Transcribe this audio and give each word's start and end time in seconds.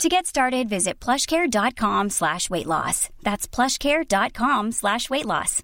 To 0.00 0.08
get 0.08 0.26
started, 0.26 0.68
visit 0.68 0.98
plushcare.com 1.00 2.10
slash 2.10 2.50
weight 2.50 2.66
loss. 2.66 3.08
That's 3.22 3.46
plushcare.com 3.46 4.72
slash 4.72 5.08
weight 5.10 5.26
loss. 5.26 5.62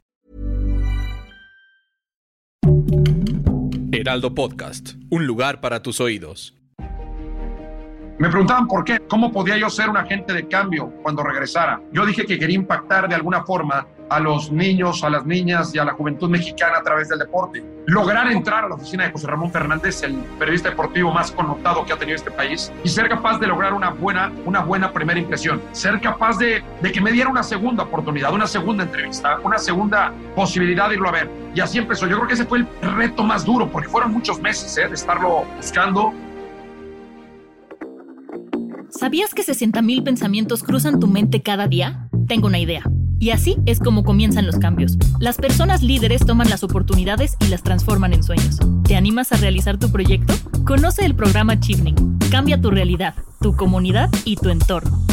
Heraldo 3.91 4.35
Podcast, 4.35 4.95
un 5.11 5.27
lugar 5.27 5.61
para 5.61 5.83
tus 5.83 6.01
oídos. 6.01 6.55
Me 8.19 8.29
preguntaban 8.29 8.67
por 8.67 8.85
qué, 8.85 9.01
cómo 9.09 9.33
podía 9.33 9.57
yo 9.59 9.71
ser 9.71 9.89
un 9.89 9.97
agente 9.97 10.33
de 10.33 10.47
cambio 10.47 10.93
cuando 11.03 11.23
regresara. 11.23 11.81
Yo 11.93 12.05
dije 12.05 12.25
que 12.27 12.39
quería 12.39 12.57
impactar 12.57 13.09
de 13.09 13.15
alguna 13.15 13.45
forma 13.45 13.87
a 14.09 14.21
los 14.21 14.51
niños, 14.51 15.05
a 15.05 15.11
las 15.11 15.25
niñas 15.27 15.75
y 15.75 15.79
a 15.79 15.85
la 15.85 15.93
juventud 15.93 16.29
mexicana 16.29 16.79
a 16.79 16.83
través 16.83 17.09
del 17.09 17.19
deporte. 17.19 17.65
Lograr 17.87 18.31
entrar 18.31 18.65
a 18.65 18.69
la 18.69 18.75
oficina 18.75 19.05
de 19.05 19.13
José 19.13 19.27
Ramón 19.27 19.51
Fernández, 19.51 20.03
el 20.03 20.17
periodista 20.39 20.71
deportivo 20.71 21.13
más 21.13 21.31
connotado 21.31 21.85
que 21.85 21.93
ha 21.93 21.97
tenido 21.97 22.17
este 22.17 22.31
país, 22.31 22.71
y 22.85 22.89
ser 22.89 23.09
capaz 23.09 23.39
de 23.39 23.47
lograr 23.47 23.73
una 23.73 23.91
buena, 23.91 24.31
una 24.45 24.61
buena 24.61 24.93
primera 24.93 25.19
impresión. 25.19 25.63
Ser 25.73 26.01
capaz 26.01 26.39
de, 26.39 26.63
de 26.83 26.93
que 26.93 27.01
me 27.01 27.13
diera 27.13 27.31
una 27.31 27.43
segunda 27.43 27.85
oportunidad, 27.85 28.33
una 28.33 28.47
segunda 28.47 28.85
entrevista, 28.85 29.39
una 29.43 29.59
segunda 29.59 30.13
posibilidad 30.35 30.89
de 30.89 30.97
irlo 30.97 31.09
a 31.09 31.13
ver. 31.13 31.31
Y 31.55 31.61
así 31.61 31.79
empezó. 31.79 32.07
Yo 32.07 32.17
creo 32.17 32.29
que 32.29 32.35
ese 32.35 32.45
fue 32.45 32.59
el 32.59 32.67
reto 32.97 33.23
más 33.25 33.45
duro, 33.45 33.69
porque 33.71 33.89
fueron 33.89 34.13
muchos 34.13 34.41
meses 34.41 34.77
¿eh? 34.77 34.89
de 34.89 34.95
estarlo 34.95 35.45
buscando. 35.57 36.13
¿Sabías 38.91 39.35
que 39.35 39.43
60.000 39.43 40.03
pensamientos 40.03 40.63
cruzan 40.63 40.99
tu 40.99 41.07
mente 41.07 41.43
cada 41.43 41.69
día? 41.69 42.09
Tengo 42.27 42.47
una 42.47 42.59
idea. 42.59 42.83
Y 43.19 43.31
así 43.31 43.57
es 43.67 43.81
como 43.81 44.05
comienzan 44.05 44.47
los 44.47 44.59
cambios. 44.59 44.97
Las 45.19 45.37
personas 45.37 45.83
líderes 45.83 46.25
toman 46.25 46.49
las 46.49 46.63
oportunidades 46.63 47.37
y 47.41 47.49
las 47.49 47.63
transforman 47.63 48.13
en 48.13 48.23
sueños. 48.23 48.59
¿Te 48.85 48.97
animas 48.97 49.33
a 49.33 49.37
realizar 49.37 49.79
tu 49.79 49.91
proyecto? 49.91 50.35
Conoce 50.65 51.05
el 51.05 51.15
programa 51.15 51.59
Chivning. 51.59 52.19
Cambia 52.31 52.61
tu 52.61 52.71
realidad, 52.71 53.15
tu 53.41 53.57
comunidad 53.57 54.09
y 54.25 54.37
tu 54.37 54.51
entorno. 54.51 55.05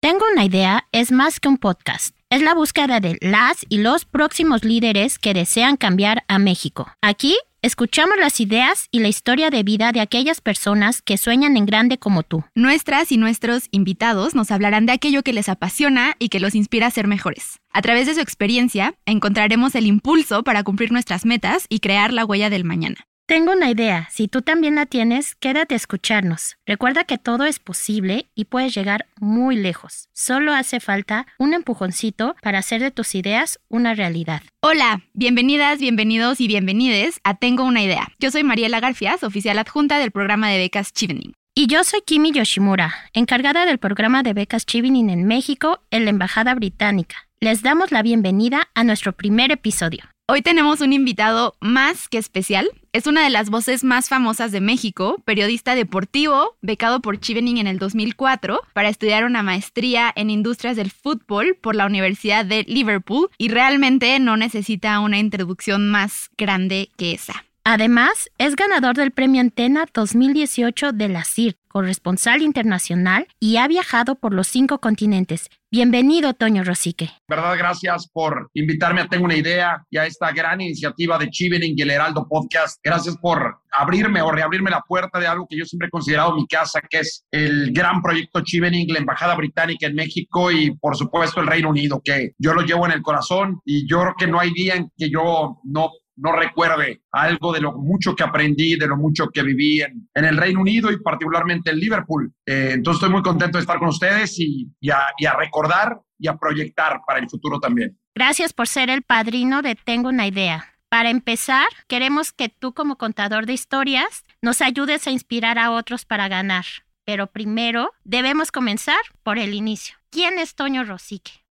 Tengo 0.00 0.24
una 0.32 0.44
idea 0.44 0.86
es 0.92 1.10
más 1.10 1.40
que 1.40 1.48
un 1.48 1.58
podcast. 1.58 2.14
Es 2.30 2.40
la 2.40 2.54
búsqueda 2.54 3.00
de 3.00 3.18
las 3.20 3.66
y 3.68 3.78
los 3.78 4.04
próximos 4.04 4.62
líderes 4.62 5.18
que 5.18 5.34
desean 5.34 5.76
cambiar 5.76 6.24
a 6.28 6.38
México. 6.38 6.86
Aquí 7.02 7.36
Escuchamos 7.60 8.16
las 8.20 8.38
ideas 8.38 8.86
y 8.92 9.00
la 9.00 9.08
historia 9.08 9.50
de 9.50 9.64
vida 9.64 9.90
de 9.90 9.98
aquellas 9.98 10.40
personas 10.40 11.02
que 11.02 11.18
sueñan 11.18 11.56
en 11.56 11.66
grande 11.66 11.98
como 11.98 12.22
tú. 12.22 12.44
Nuestras 12.54 13.10
y 13.10 13.16
nuestros 13.16 13.66
invitados 13.72 14.36
nos 14.36 14.52
hablarán 14.52 14.86
de 14.86 14.92
aquello 14.92 15.24
que 15.24 15.32
les 15.32 15.48
apasiona 15.48 16.14
y 16.20 16.28
que 16.28 16.38
los 16.38 16.54
inspira 16.54 16.86
a 16.86 16.92
ser 16.92 17.08
mejores. 17.08 17.58
A 17.72 17.82
través 17.82 18.06
de 18.06 18.14
su 18.14 18.20
experiencia, 18.20 18.94
encontraremos 19.06 19.74
el 19.74 19.86
impulso 19.86 20.44
para 20.44 20.62
cumplir 20.62 20.92
nuestras 20.92 21.26
metas 21.26 21.66
y 21.68 21.80
crear 21.80 22.12
la 22.12 22.24
huella 22.24 22.48
del 22.48 22.62
mañana. 22.62 23.08
Tengo 23.28 23.52
una 23.52 23.68
idea. 23.68 24.08
Si 24.10 24.26
tú 24.26 24.40
también 24.40 24.76
la 24.76 24.86
tienes, 24.86 25.34
quédate 25.34 25.74
a 25.74 25.76
escucharnos. 25.76 26.56
Recuerda 26.64 27.04
que 27.04 27.18
todo 27.18 27.44
es 27.44 27.58
posible 27.58 28.30
y 28.34 28.46
puedes 28.46 28.74
llegar 28.74 29.04
muy 29.20 29.54
lejos. 29.54 30.08
Solo 30.14 30.54
hace 30.54 30.80
falta 30.80 31.26
un 31.38 31.52
empujoncito 31.52 32.36
para 32.40 32.60
hacer 32.60 32.80
de 32.80 32.90
tus 32.90 33.14
ideas 33.14 33.60
una 33.68 33.92
realidad. 33.92 34.40
Hola, 34.62 35.02
bienvenidas, 35.12 35.78
bienvenidos 35.78 36.40
y 36.40 36.48
bienvenides 36.48 37.20
a 37.22 37.34
Tengo 37.34 37.64
una 37.64 37.82
idea. 37.82 38.08
Yo 38.18 38.30
soy 38.30 38.44
Mariela 38.44 38.80
Garfias, 38.80 39.22
oficial 39.22 39.58
adjunta 39.58 39.98
del 39.98 40.10
programa 40.10 40.48
de 40.48 40.56
becas 40.56 40.94
Chivening. 40.94 41.34
Y 41.54 41.66
yo 41.66 41.84
soy 41.84 42.00
Kimi 42.06 42.32
Yoshimura, 42.32 42.94
encargada 43.12 43.66
del 43.66 43.76
programa 43.76 44.22
de 44.22 44.32
becas 44.32 44.64
Chivening 44.64 45.10
en 45.10 45.26
México 45.26 45.82
en 45.90 46.04
la 46.04 46.10
Embajada 46.12 46.54
Británica. 46.54 47.28
Les 47.40 47.60
damos 47.60 47.92
la 47.92 48.00
bienvenida 48.00 48.70
a 48.74 48.84
nuestro 48.84 49.12
primer 49.12 49.52
episodio. 49.52 50.04
Hoy 50.30 50.42
tenemos 50.42 50.82
un 50.82 50.92
invitado 50.92 51.56
más 51.58 52.06
que 52.06 52.18
especial. 52.18 52.70
Es 52.92 53.06
una 53.06 53.24
de 53.24 53.30
las 53.30 53.48
voces 53.48 53.82
más 53.82 54.10
famosas 54.10 54.52
de 54.52 54.60
México, 54.60 55.22
periodista 55.24 55.74
deportivo, 55.74 56.54
becado 56.60 57.00
por 57.00 57.18
Chivening 57.18 57.56
en 57.56 57.66
el 57.66 57.78
2004 57.78 58.60
para 58.74 58.90
estudiar 58.90 59.24
una 59.24 59.42
maestría 59.42 60.12
en 60.14 60.28
industrias 60.28 60.76
del 60.76 60.90
fútbol 60.90 61.56
por 61.58 61.74
la 61.74 61.86
Universidad 61.86 62.44
de 62.44 62.64
Liverpool 62.64 63.30
y 63.38 63.48
realmente 63.48 64.18
no 64.20 64.36
necesita 64.36 65.00
una 65.00 65.18
introducción 65.18 65.88
más 65.88 66.28
grande 66.36 66.90
que 66.98 67.12
esa. 67.12 67.47
Además, 67.70 68.30
es 68.38 68.56
ganador 68.56 68.96
del 68.96 69.10
Premio 69.10 69.42
Antena 69.42 69.84
2018 69.92 70.92
de 70.92 71.10
la 71.10 71.22
CIR, 71.22 71.58
corresponsal 71.68 72.40
internacional, 72.40 73.28
y 73.38 73.58
ha 73.58 73.68
viajado 73.68 74.14
por 74.14 74.32
los 74.32 74.48
cinco 74.48 74.80
continentes. 74.80 75.50
Bienvenido, 75.70 76.32
Toño 76.32 76.64
Rosique. 76.64 77.10
¿Verdad? 77.28 77.58
Gracias 77.58 78.08
por 78.10 78.50
invitarme 78.54 79.02
a 79.02 79.06
Tengo 79.06 79.26
una 79.26 79.36
Idea 79.36 79.84
y 79.90 79.98
a 79.98 80.06
esta 80.06 80.32
gran 80.32 80.62
iniciativa 80.62 81.18
de 81.18 81.28
Chivening 81.28 81.74
y 81.76 81.82
el 81.82 81.90
Heraldo 81.90 82.26
Podcast. 82.26 82.80
Gracias 82.82 83.18
por 83.18 83.58
abrirme 83.70 84.22
o 84.22 84.30
reabrirme 84.30 84.70
la 84.70 84.80
puerta 84.80 85.18
de 85.18 85.26
algo 85.26 85.46
que 85.46 85.58
yo 85.58 85.66
siempre 85.66 85.88
he 85.88 85.90
considerado 85.90 86.34
mi 86.34 86.46
casa, 86.46 86.80
que 86.88 87.00
es 87.00 87.26
el 87.30 87.70
gran 87.74 88.00
proyecto 88.00 88.40
Chivening, 88.40 88.90
la 88.94 89.00
Embajada 89.00 89.34
Británica 89.34 89.88
en 89.88 89.94
México 89.94 90.50
y, 90.50 90.74
por 90.78 90.96
supuesto, 90.96 91.42
el 91.42 91.46
Reino 91.46 91.68
Unido, 91.68 92.00
que 92.02 92.30
yo 92.38 92.54
lo 92.54 92.62
llevo 92.62 92.86
en 92.86 92.92
el 92.92 93.02
corazón 93.02 93.60
y 93.66 93.86
yo 93.86 94.00
creo 94.00 94.14
que 94.18 94.26
no 94.26 94.40
hay 94.40 94.54
día 94.54 94.74
en 94.74 94.90
que 94.96 95.10
yo 95.10 95.60
no 95.64 95.90
no 96.18 96.32
recuerde 96.32 97.02
algo 97.12 97.52
de 97.52 97.60
lo 97.60 97.72
mucho 97.72 98.14
que 98.14 98.24
aprendí, 98.24 98.76
de 98.76 98.86
lo 98.86 98.96
mucho 98.96 99.28
que 99.28 99.42
viví 99.42 99.80
en, 99.80 100.08
el 100.14 100.36
Reino 100.36 100.60
Unido 100.60 100.90
y 100.90 101.00
particularmente 101.00 101.70
en 101.70 101.78
Liverpool. 101.78 102.32
Eh, 102.44 102.72
entonces 102.74 103.02
estoy 103.02 103.12
muy 103.12 103.22
contento 103.22 103.58
de 103.58 103.62
estar 103.62 103.78
con 103.78 103.88
ustedes 103.88 104.38
y, 104.38 104.68
a, 104.90 105.36
recordar 105.36 106.00
y 106.18 106.28
a 106.28 106.36
proyectar 106.36 107.00
para 107.06 107.20
el 107.20 107.28
futuro 107.28 107.60
también. 107.60 107.98
Gracias 108.14 108.52
por 108.52 108.66
ser 108.66 108.90
el 108.90 109.02
padrino 109.02 109.62
de 109.62 109.76
Tengo 109.76 110.08
una 110.08 110.26
idea. 110.26 110.74
Para 110.88 111.10
empezar, 111.10 111.66
queremos 111.86 112.32
que 112.32 112.48
tú 112.48 112.72
como 112.72 112.96
contador 112.96 113.46
de 113.46 113.52
historias 113.52 114.24
nos 114.42 114.60
ayudes 114.62 115.06
a 115.06 115.10
inspirar 115.10 115.58
a 115.58 115.70
otros 115.70 116.04
para 116.04 116.28
ganar. 116.28 116.64
Pero 117.04 117.26
primero 117.26 117.92
debemos 118.04 118.50
comenzar 118.50 119.00
por 119.22 119.38
el 119.38 119.54
inicio. 119.54 119.96
¿Quién 120.10 120.38
es 120.38 120.54
Toño 120.54 120.84
Rosique? 120.84 121.44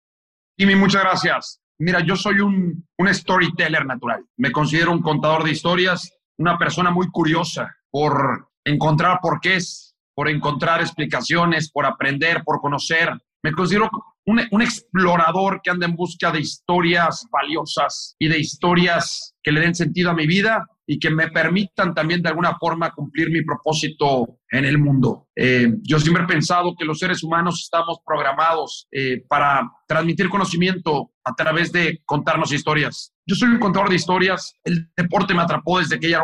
Jimmy, 0.57 0.75
muchas 0.75 1.03
gracias. 1.03 1.61
Mira, 1.79 1.99
yo 2.03 2.15
soy 2.15 2.39
un, 2.39 2.85
storyteller 3.13 3.85
natural. 3.85 4.25
Me 4.37 4.51
considero 4.51 4.91
un 4.91 5.01
contador 5.01 5.43
de 5.43 5.51
historias, 5.51 6.11
una 6.37 6.57
persona 6.57 6.89
muy 6.91 7.07
curiosa 7.09 7.75
por 7.91 8.49
encontrar 8.65 9.19
porqués, 9.21 9.95
por 10.15 10.27
encontrar 10.27 10.81
explicaciones, 10.81 11.71
por 11.71 11.85
aprender, 11.85 12.43
por 12.43 12.59
conocer. 12.59 13.11
Me 13.43 13.51
considero 13.51 13.89
un, 14.27 14.41
un, 14.51 14.61
explorador 14.61 15.61
que 15.63 15.71
anda 15.71 15.87
en 15.87 15.95
busca 15.95 16.31
de 16.31 16.41
historias 16.41 17.25
valiosas 17.31 18.15
y 18.19 18.27
de 18.27 18.39
historias 18.39 19.33
que 19.41 19.51
le 19.51 19.61
den 19.61 19.73
sentido 19.73 20.11
a 20.11 20.13
mi 20.13 20.27
vida 20.27 20.65
y 20.89 20.99
que 20.99 21.09
me 21.09 21.27
permitan 21.27 21.93
también 21.93 22.21
de 22.21 22.29
alguna 22.29 22.57
forma 22.57 22.91
cumplir 22.91 23.29
mi 23.29 23.43
propósito 23.43 24.39
en 24.49 24.63
el 24.63 24.77
mundo. 24.77 25.27
Eh, 25.35 25.67
yo 25.83 25.99
siempre 25.99 26.23
he 26.23 26.27
pensado 26.27 26.75
que 26.77 26.85
los 26.85 26.99
seres 26.99 27.21
humanos 27.23 27.61
estamos 27.61 27.99
programados 28.05 28.87
eh, 28.91 29.21
para 29.27 29.69
transmitir 29.85 30.29
conocimiento 30.29 31.11
a 31.25 31.35
través 31.35 31.73
de 31.73 32.01
contarnos 32.05 32.53
historias. 32.53 33.13
Yo 33.25 33.35
soy 33.35 33.49
un 33.49 33.59
contador 33.59 33.89
de 33.89 33.95
historias. 33.95 34.53
El 34.63 34.89
deporte 34.95 35.33
me 35.33 35.41
atrapó 35.41 35.79
desde 35.79 35.99
que 35.99 36.09
eh, 36.09 36.17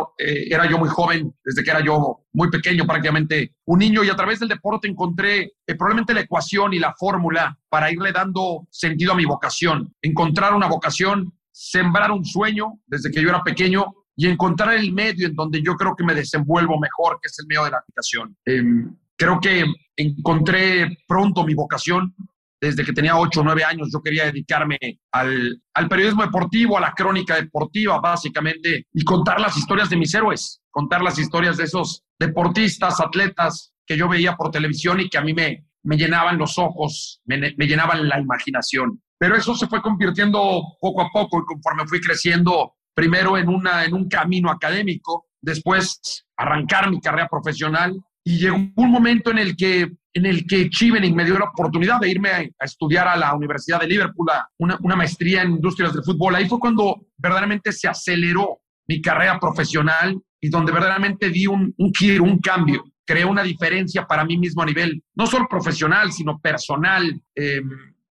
era 0.50 0.70
yo 0.70 0.78
muy 0.78 0.88
joven, 0.88 1.34
desde 1.44 1.62
que 1.62 1.72
era 1.72 1.84
yo 1.84 2.22
muy 2.32 2.50
pequeño, 2.50 2.86
prácticamente 2.86 3.56
un 3.66 3.80
niño, 3.80 4.04
y 4.06 4.10
a 4.10 4.16
través 4.16 4.40
del 4.40 4.48
deporte 4.48 4.88
encontré 4.88 5.52
probablemente 5.66 6.14
la 6.14 6.22
ecuación 6.22 6.74
y 6.74 6.80
la 6.80 6.94
fórmula 6.98 7.60
para 7.70 7.92
irle 7.94 8.12
dando 8.12 8.68
sentido 8.70 9.14
a 9.14 9.16
mi 9.16 9.26
vocación, 9.26 9.94
encontrar 10.02 10.54
una 10.54 10.68
vocación 10.68 11.34
sembrar 11.54 12.12
un 12.12 12.26
sueño 12.26 12.80
desde 12.88 13.12
que 13.12 13.22
yo 13.22 13.30
era 13.30 13.44
pequeño 13.44 13.86
y 14.16 14.28
encontrar 14.28 14.74
el 14.74 14.92
medio 14.92 15.28
en 15.28 15.36
donde 15.36 15.62
yo 15.62 15.76
creo 15.76 15.96
que 15.96 16.04
me 16.04 16.16
desenvuelvo 16.16 16.80
mejor, 16.80 17.20
que 17.22 17.28
es 17.28 17.40
el 17.40 17.48
medio 17.48 17.64
de 17.64 17.72
la 17.72 17.78
aplicación. 17.78 18.36
Em, 18.46 18.96
creo 19.16 19.40
que 19.40 19.66
encontré 19.96 20.98
pronto 21.08 21.46
mi 21.46 21.54
vocación. 21.54 22.14
Desde 22.60 22.86
que 22.86 22.94
tenía 22.94 23.18
8 23.18 23.42
o 23.42 23.44
9 23.44 23.64
años 23.64 23.90
yo 23.92 24.02
quería 24.02 24.26
dedicarme 24.26 24.78
al, 25.12 25.62
al 25.74 25.90
periodismo 25.90 26.24
deportivo, 26.24 26.78
a 26.78 26.82
la 26.82 26.94
crónica 26.94 27.36
deportiva, 27.36 28.00
básicamente, 28.00 28.88
y 28.94 29.04
contar 29.04 29.40
las 29.40 29.58
historias 29.58 29.90
de 29.90 29.98
mis 29.98 30.14
héroes, 30.14 30.62
contar 30.72 31.02
las 31.02 31.20
historias 31.20 31.58
de 31.58 31.66
esos 31.66 32.04
deportistas, 32.18 33.02
atletas 33.02 33.74
que 33.86 33.98
yo 33.98 34.08
veía 34.08 34.38
por 34.38 34.50
televisión 34.50 35.02
y 35.02 35.10
que 35.10 35.18
a 35.18 35.22
mí 35.22 35.34
me, 35.34 35.66
me 35.84 35.98
llenaban 35.98 36.38
los 36.38 36.58
ojos, 36.58 37.22
me, 37.26 37.40
llenaban 37.58 38.08
la 38.08 38.20
imaginación. 38.20 39.02
Pero 39.18 39.36
eso 39.36 39.56
se 39.56 39.68
fue 39.68 39.82
convirtiendo 39.82 40.62
poco 40.80 41.02
a 41.02 41.10
poco 41.12 41.40
y 41.40 41.46
conforme 41.46 41.88
fui 41.88 42.00
creciendo, 42.02 42.74
primero 42.94 43.38
en, 43.38 43.50
una, 43.50 43.86
en 43.86 43.94
un 43.94 44.08
camino 44.08 44.50
académico, 44.50 45.28
después 45.42 46.26
arrancar 46.38 46.90
mi 46.90 47.00
carrera 47.00 47.28
profesional 47.28 47.96
y 48.24 48.40
llegó 48.40 48.58
un 48.76 48.92
momento 48.92 49.32
en 49.32 49.38
el 49.40 49.56
que 49.56 49.92
en 50.16 50.28
el 50.28 50.46
que 50.46 50.70
Chivening 50.70 51.16
me 51.16 51.26
dio 51.26 51.40
la 51.40 51.46
oportunidad 51.46 52.00
de 52.00 52.10
irme 52.10 52.30
a, 52.30 52.46
estudiar 52.64 53.08
a 53.08 53.18
la 53.18 53.34
Universidad 53.34 53.80
de 53.80 53.88
Liverpool, 53.88 54.28
una, 54.60 54.78
una 54.82 54.96
maestría 54.96 55.42
en 55.42 55.54
industrias 55.54 55.92
del 55.92 56.04
fútbol. 56.04 56.36
Ahí 56.36 56.48
fue 56.48 56.60
cuando 56.60 57.08
verdaderamente 57.18 57.72
se 57.72 57.88
aceleró 57.88 58.60
mi 58.88 59.02
carrera 59.02 59.40
profesional 59.40 60.22
y 60.40 60.50
donde 60.50 60.72
verdaderamente 60.72 61.30
di 61.30 61.48
un, 61.48 61.74
un 61.78 61.92
giro, 61.94 62.26
un 62.26 62.38
cambio. 62.40 62.84
Creé 63.06 63.26
una 63.26 63.44
diferencia 63.44 64.06
para 64.06 64.26
mí 64.26 64.38
mismo 64.38 64.62
a 64.62 64.66
nivel 64.66 65.04
no 65.16 65.28
solo 65.28 65.48
profesional, 65.50 66.12
sino 66.12 66.40
personal. 66.40 67.22
Eh, 67.36 67.62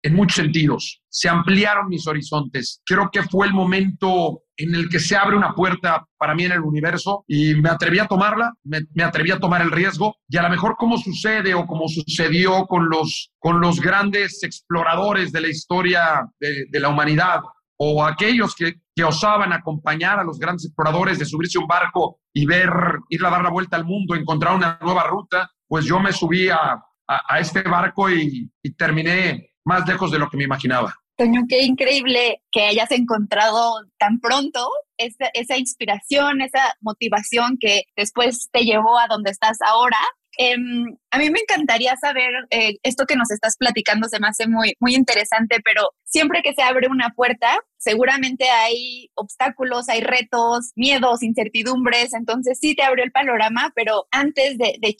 en 0.07 0.15
muchos 0.15 0.37
sentidos. 0.37 1.01
Se 1.09 1.29
ampliaron 1.29 1.89
mis 1.89 2.07
horizontes. 2.07 2.81
Creo 2.85 3.09
que 3.11 3.23
fue 3.23 3.47
el 3.47 3.53
momento 3.53 4.43
en 4.55 4.73
el 4.73 4.89
que 4.89 4.99
se 4.99 5.15
abre 5.15 5.35
una 5.35 5.53
puerta 5.53 6.07
para 6.17 6.33
mí 6.33 6.45
en 6.45 6.53
el 6.53 6.61
universo 6.61 7.23
y 7.27 7.55
me 7.55 7.69
atreví 7.69 7.99
a 7.99 8.07
tomarla, 8.07 8.53
me, 8.63 9.03
atreví 9.03 9.31
a 9.31 9.39
tomar 9.39 9.61
el 9.61 9.71
riesgo 9.71 10.15
y 10.27 10.37
a 10.37 10.43
lo 10.43 10.49
mejor 10.49 10.75
como 10.77 10.97
sucede 10.97 11.53
o 11.53 11.67
como 11.67 11.87
sucedió 11.87 12.65
con 12.65 12.89
los, 12.89 13.31
con 13.37 13.59
los 13.59 13.79
grandes 13.79 14.43
exploradores 14.43 15.31
de 15.31 15.41
la 15.41 15.47
historia 15.49 16.27
de, 16.39 16.65
de 16.69 16.79
la 16.79 16.89
humanidad 16.89 17.41
o 17.79 18.03
aquellos 18.03 18.55
que, 18.55 18.75
que, 18.95 19.03
osaban 19.03 19.53
acompañar 19.53 20.19
a 20.19 20.23
los 20.23 20.39
grandes 20.39 20.65
exploradores 20.65 21.19
de 21.19 21.25
subirse 21.25 21.59
a 21.59 21.61
un 21.61 21.67
barco 21.67 22.19
y 22.37 22.45
ver, 22.45 22.69
ir 23.09 23.25
a 23.25 23.31
dar 23.31 23.41
la 23.41 23.49
vuelta 23.49 23.77
al 23.77 23.85
mundo, 23.85 24.13
encontrar 24.13 24.55
una 24.55 24.77
nueva 24.79 25.05
ruta, 25.05 25.49
pues 25.67 25.85
yo 25.85 25.99
me 25.99 26.13
subí 26.13 26.49
a, 26.49 26.79
a, 27.07 27.39
este 27.39 27.63
barco 27.63 28.11
y, 28.11 28.47
y 28.61 28.73
terminé 28.75 29.55
más 29.65 29.87
lejos 29.87 30.11
de 30.11 30.19
lo 30.19 30.29
que 30.29 30.37
me 30.37 30.43
imaginaba. 30.43 30.93
Toño, 31.15 31.41
qué 31.49 31.63
increíble 31.63 32.43
que 32.51 32.67
hayas 32.67 32.91
encontrado 32.91 33.73
tan 33.97 34.19
pronto 34.19 34.69
esa, 34.97 35.31
esa, 35.33 35.57
inspiración, 35.57 36.41
esa 36.41 36.75
motivación 36.79 37.57
que 37.59 37.85
después 37.95 38.49
te 38.51 38.65
llevó 38.65 38.99
a 38.99 39.07
donde 39.07 39.31
estás 39.31 39.57
ahora 39.65 39.97
Em, 40.37 40.95
a 41.09 41.17
mí 41.17 41.31
me 41.31 41.39
encantaría 41.39 41.95
saber, 41.97 42.29
eh, 42.51 42.77
esto 42.83 43.05
que 43.07 43.15
nos 43.15 43.31
estás 43.31 43.57
platicando 43.57 44.07
se 44.07 44.19
me 44.19 44.27
hace 44.27 44.47
muy, 44.47 44.75
muy 44.79 44.93
interesante, 44.93 45.57
pero 45.63 45.89
siempre 46.03 46.43
que 46.43 46.53
se 46.53 46.61
abre 46.61 46.87
una 46.89 47.09
puerta, 47.15 47.57
seguramente 47.77 48.47
hay 48.47 49.09
obstáculos, 49.15 49.89
hay 49.89 50.01
retos, 50.01 50.73
miedos, 50.75 51.23
incertidumbres, 51.23 52.13
entonces 52.13 52.59
sí 52.61 52.75
te 52.75 52.83
abrió 52.83 53.03
el 53.03 53.11
panorama, 53.11 53.71
pero 53.75 54.05
antes 54.11 54.59
de, 54.59 54.75
de 54.79 54.95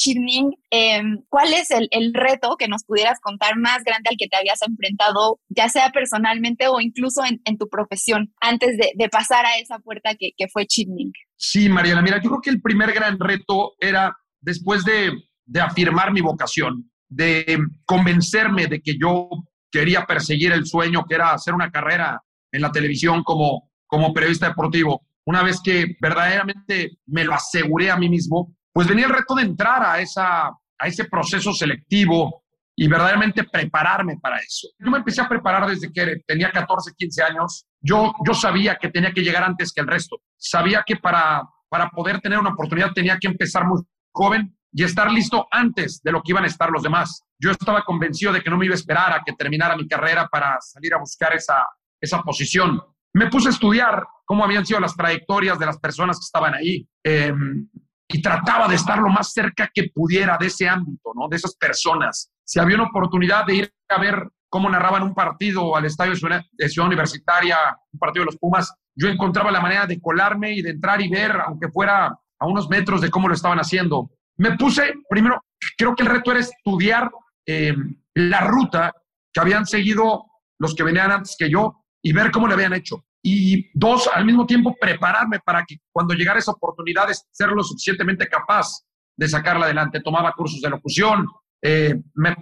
em, 0.71 1.21
¿cuál 1.29 1.53
es 1.53 1.69
el, 1.69 2.13
reto 2.15 2.55
que 2.57 2.67
nos 2.67 2.83
pudieras 2.83 3.19
contar 3.19 3.57
más 3.57 3.83
grande 3.83 4.09
al 4.09 4.17
que 4.17 4.27
te 4.27 4.37
habías 4.37 4.61
enfrentado, 4.63 5.39
ya 5.49 5.69
sea 5.69 5.91
personalmente 5.91 6.67
o 6.67 6.79
incluso 6.81 7.21
en, 7.25 7.57
tu 7.57 7.69
profesión, 7.69 8.33
antes 8.41 8.75
de, 8.77 9.09
pasar 9.09 9.45
a 9.45 9.57
esa 9.57 9.79
puerta 9.79 10.15
que, 10.15 10.31
que 10.35 10.47
fue 10.47 10.65
Chimning? 10.65 11.11
Sí, 11.35 11.69
Mariana, 11.69 12.01
mira, 12.01 12.19
yo 12.21 12.29
creo 12.29 12.41
que 12.41 12.49
el 12.49 12.61
primer 12.61 12.91
gran 12.91 13.19
reto 13.19 13.73
era 13.79 14.15
después 14.41 14.83
de 14.83 15.11
de 15.47 15.61
afirmar 15.61 16.11
mi 16.11 16.21
vocación, 16.21 16.91
de 17.07 17.57
convencerme 17.85 18.67
de 18.67 18.81
que 18.81 18.97
yo 18.99 19.29
quería 19.71 20.05
perseguir 20.05 20.51
el 20.51 20.65
sueño 20.65 21.05
que 21.07 21.15
era 21.15 21.31
hacer 21.31 21.53
una 21.53 21.71
carrera 21.71 22.21
en 22.51 22.61
la 22.61 22.71
televisión 22.71 23.23
como, 23.23 23.71
como 23.87 24.13
periodista 24.13 24.49
deportivo. 24.49 25.07
Una 25.25 25.43
vez 25.43 25.59
que 25.61 25.95
verdaderamente 25.99 26.99
me 27.07 27.23
lo 27.23 27.33
aseguré 27.33 27.89
a 27.91 27.97
mí 27.97 28.09
mismo, 28.09 28.55
pues 28.71 28.87
venía 28.87 29.05
el 29.05 29.13
reto 29.13 29.35
de 29.35 29.43
entrar 29.43 29.83
a, 29.83 29.99
esa, 29.99 30.47
a 30.47 30.87
ese 30.87 31.05
proceso 31.05 31.51
selectivo 31.53 32.43
y 32.75 32.87
verdaderamente 32.87 33.43
prepararme 33.43 34.17
para 34.21 34.37
eso. 34.37 34.67
Yo 34.77 34.91
me 34.91 34.99
empecé 34.99 35.21
a 35.21 35.27
preparar 35.27 35.67
desde 35.67 35.91
que 35.91 36.21
tenía 36.27 36.51
14, 36.51 36.91
15 36.95 37.23
años. 37.23 37.65
Yo, 37.81 38.13
yo 38.25 38.33
sabía 38.33 38.77
que 38.79 38.89
tenía 38.89 39.11
que 39.11 39.21
llegar 39.21 39.43
antes 39.43 39.73
que 39.73 39.81
el 39.81 39.87
resto. 39.87 40.17
Sabía 40.37 40.83
que 40.85 40.97
para, 40.97 41.43
para 41.69 41.89
poder 41.89 42.21
tener 42.21 42.37
una 42.37 42.51
oportunidad 42.51 42.93
tenía 42.93 43.17
que 43.17 43.27
empezar 43.27 43.65
muy 43.65 43.81
joven 44.11 44.56
y 44.71 44.83
estar 44.83 45.11
listo 45.11 45.47
antes 45.51 46.01
de 46.03 46.11
lo 46.11 46.21
que 46.21 46.31
iban 46.31 46.43
a 46.43 46.47
estar 46.47 46.69
los 46.69 46.83
demás. 46.83 47.23
Yo 47.39 47.51
estaba 47.51 47.83
convencido 47.83 48.31
de 48.33 48.41
que 48.41 48.49
no 48.49 48.57
me 48.57 48.65
iba 48.65 48.73
a 48.73 48.77
esperar 48.77 49.13
a 49.13 49.23
que 49.25 49.33
terminara 49.33 49.75
mi 49.75 49.87
carrera 49.87 50.27
para 50.27 50.59
salir 50.61 50.93
a 50.93 50.99
buscar 50.99 51.33
esa, 51.33 51.65
esa 52.01 52.21
posición. 52.21 52.81
Me 53.13 53.29
puse 53.29 53.47
a 53.47 53.51
estudiar 53.51 54.05
cómo 54.25 54.43
habían 54.43 54.65
sido 54.65 54.79
las 54.79 54.95
trayectorias 54.95 55.57
de 55.57 55.65
las 55.65 55.79
personas 55.79 56.17
que 56.17 56.25
estaban 56.25 56.53
ahí 56.53 56.87
em, 57.03 57.67
y 58.07 58.21
trataba 58.21 58.67
de 58.67 58.75
estar 58.75 58.99
lo 58.99 59.09
más 59.09 59.31
cerca 59.31 59.69
que 59.73 59.89
pudiera 59.93 60.37
de 60.37 60.47
ese 60.47 60.67
ámbito, 60.67 61.11
¿no? 61.15 61.27
de 61.27 61.37
esas 61.37 61.55
personas. 61.55 62.31
Si 62.45 62.59
había 62.59 62.75
una 62.75 62.87
oportunidad 62.87 63.45
de 63.45 63.55
ir 63.55 63.73
a 63.89 63.99
ver 63.99 64.29
cómo 64.49 64.69
narraban 64.69 65.03
un 65.03 65.13
partido 65.13 65.75
al 65.75 65.85
estadio 65.85 66.13
de 66.13 66.69
Ciudad 66.69 66.87
Universitaria, 66.87 67.57
un 67.91 67.99
partido 67.99 68.23
de 68.23 68.27
los 68.27 68.37
Pumas, 68.37 68.73
yo 68.95 69.07
encontraba 69.07 69.51
la 69.51 69.61
manera 69.61 69.85
de 69.85 70.01
colarme 70.01 70.53
y 70.53 70.61
de 70.61 70.71
entrar 70.71 71.01
y 71.01 71.09
ver, 71.09 71.31
aunque 71.31 71.69
fuera 71.69 72.07
a 72.39 72.47
unos 72.47 72.69
metros 72.69 73.01
de 73.01 73.09
cómo 73.09 73.27
lo 73.27 73.33
estaban 73.33 73.59
haciendo. 73.59 74.09
Me 74.37 74.55
puse, 74.57 74.93
primero, 75.09 75.43
creo 75.77 75.95
que 75.95 76.03
el 76.03 76.09
reto 76.09 76.31
era 76.31 76.39
estudiar 76.39 77.09
eh, 77.45 77.75
la 78.15 78.41
ruta 78.41 78.93
que 79.33 79.39
habían 79.39 79.65
seguido 79.65 80.25
los 80.59 80.75
que 80.75 80.83
venían 80.83 81.11
antes 81.11 81.35
que 81.37 81.49
yo 81.49 81.85
y 82.01 82.13
ver 82.13 82.31
cómo 82.31 82.47
le 82.47 82.53
habían 82.53 82.73
hecho. 82.73 83.05
Y 83.23 83.69
dos, 83.73 84.09
al 84.13 84.25
mismo 84.25 84.45
tiempo, 84.45 84.75
prepararme 84.79 85.39
para 85.39 85.63
que 85.65 85.77
cuando 85.91 86.13
llegara 86.13 86.39
esa 86.39 86.51
oportunidad, 86.51 87.07
ser 87.31 87.49
lo 87.49 87.63
suficientemente 87.63 88.27
capaz 88.27 88.85
de 89.17 89.27
sacarla 89.27 89.65
adelante. 89.65 90.01
Tomaba 90.01 90.33
cursos 90.33 90.61
de 90.61 90.69
locución, 90.69 91.27
eh, 91.61 91.95
me, 92.13 92.35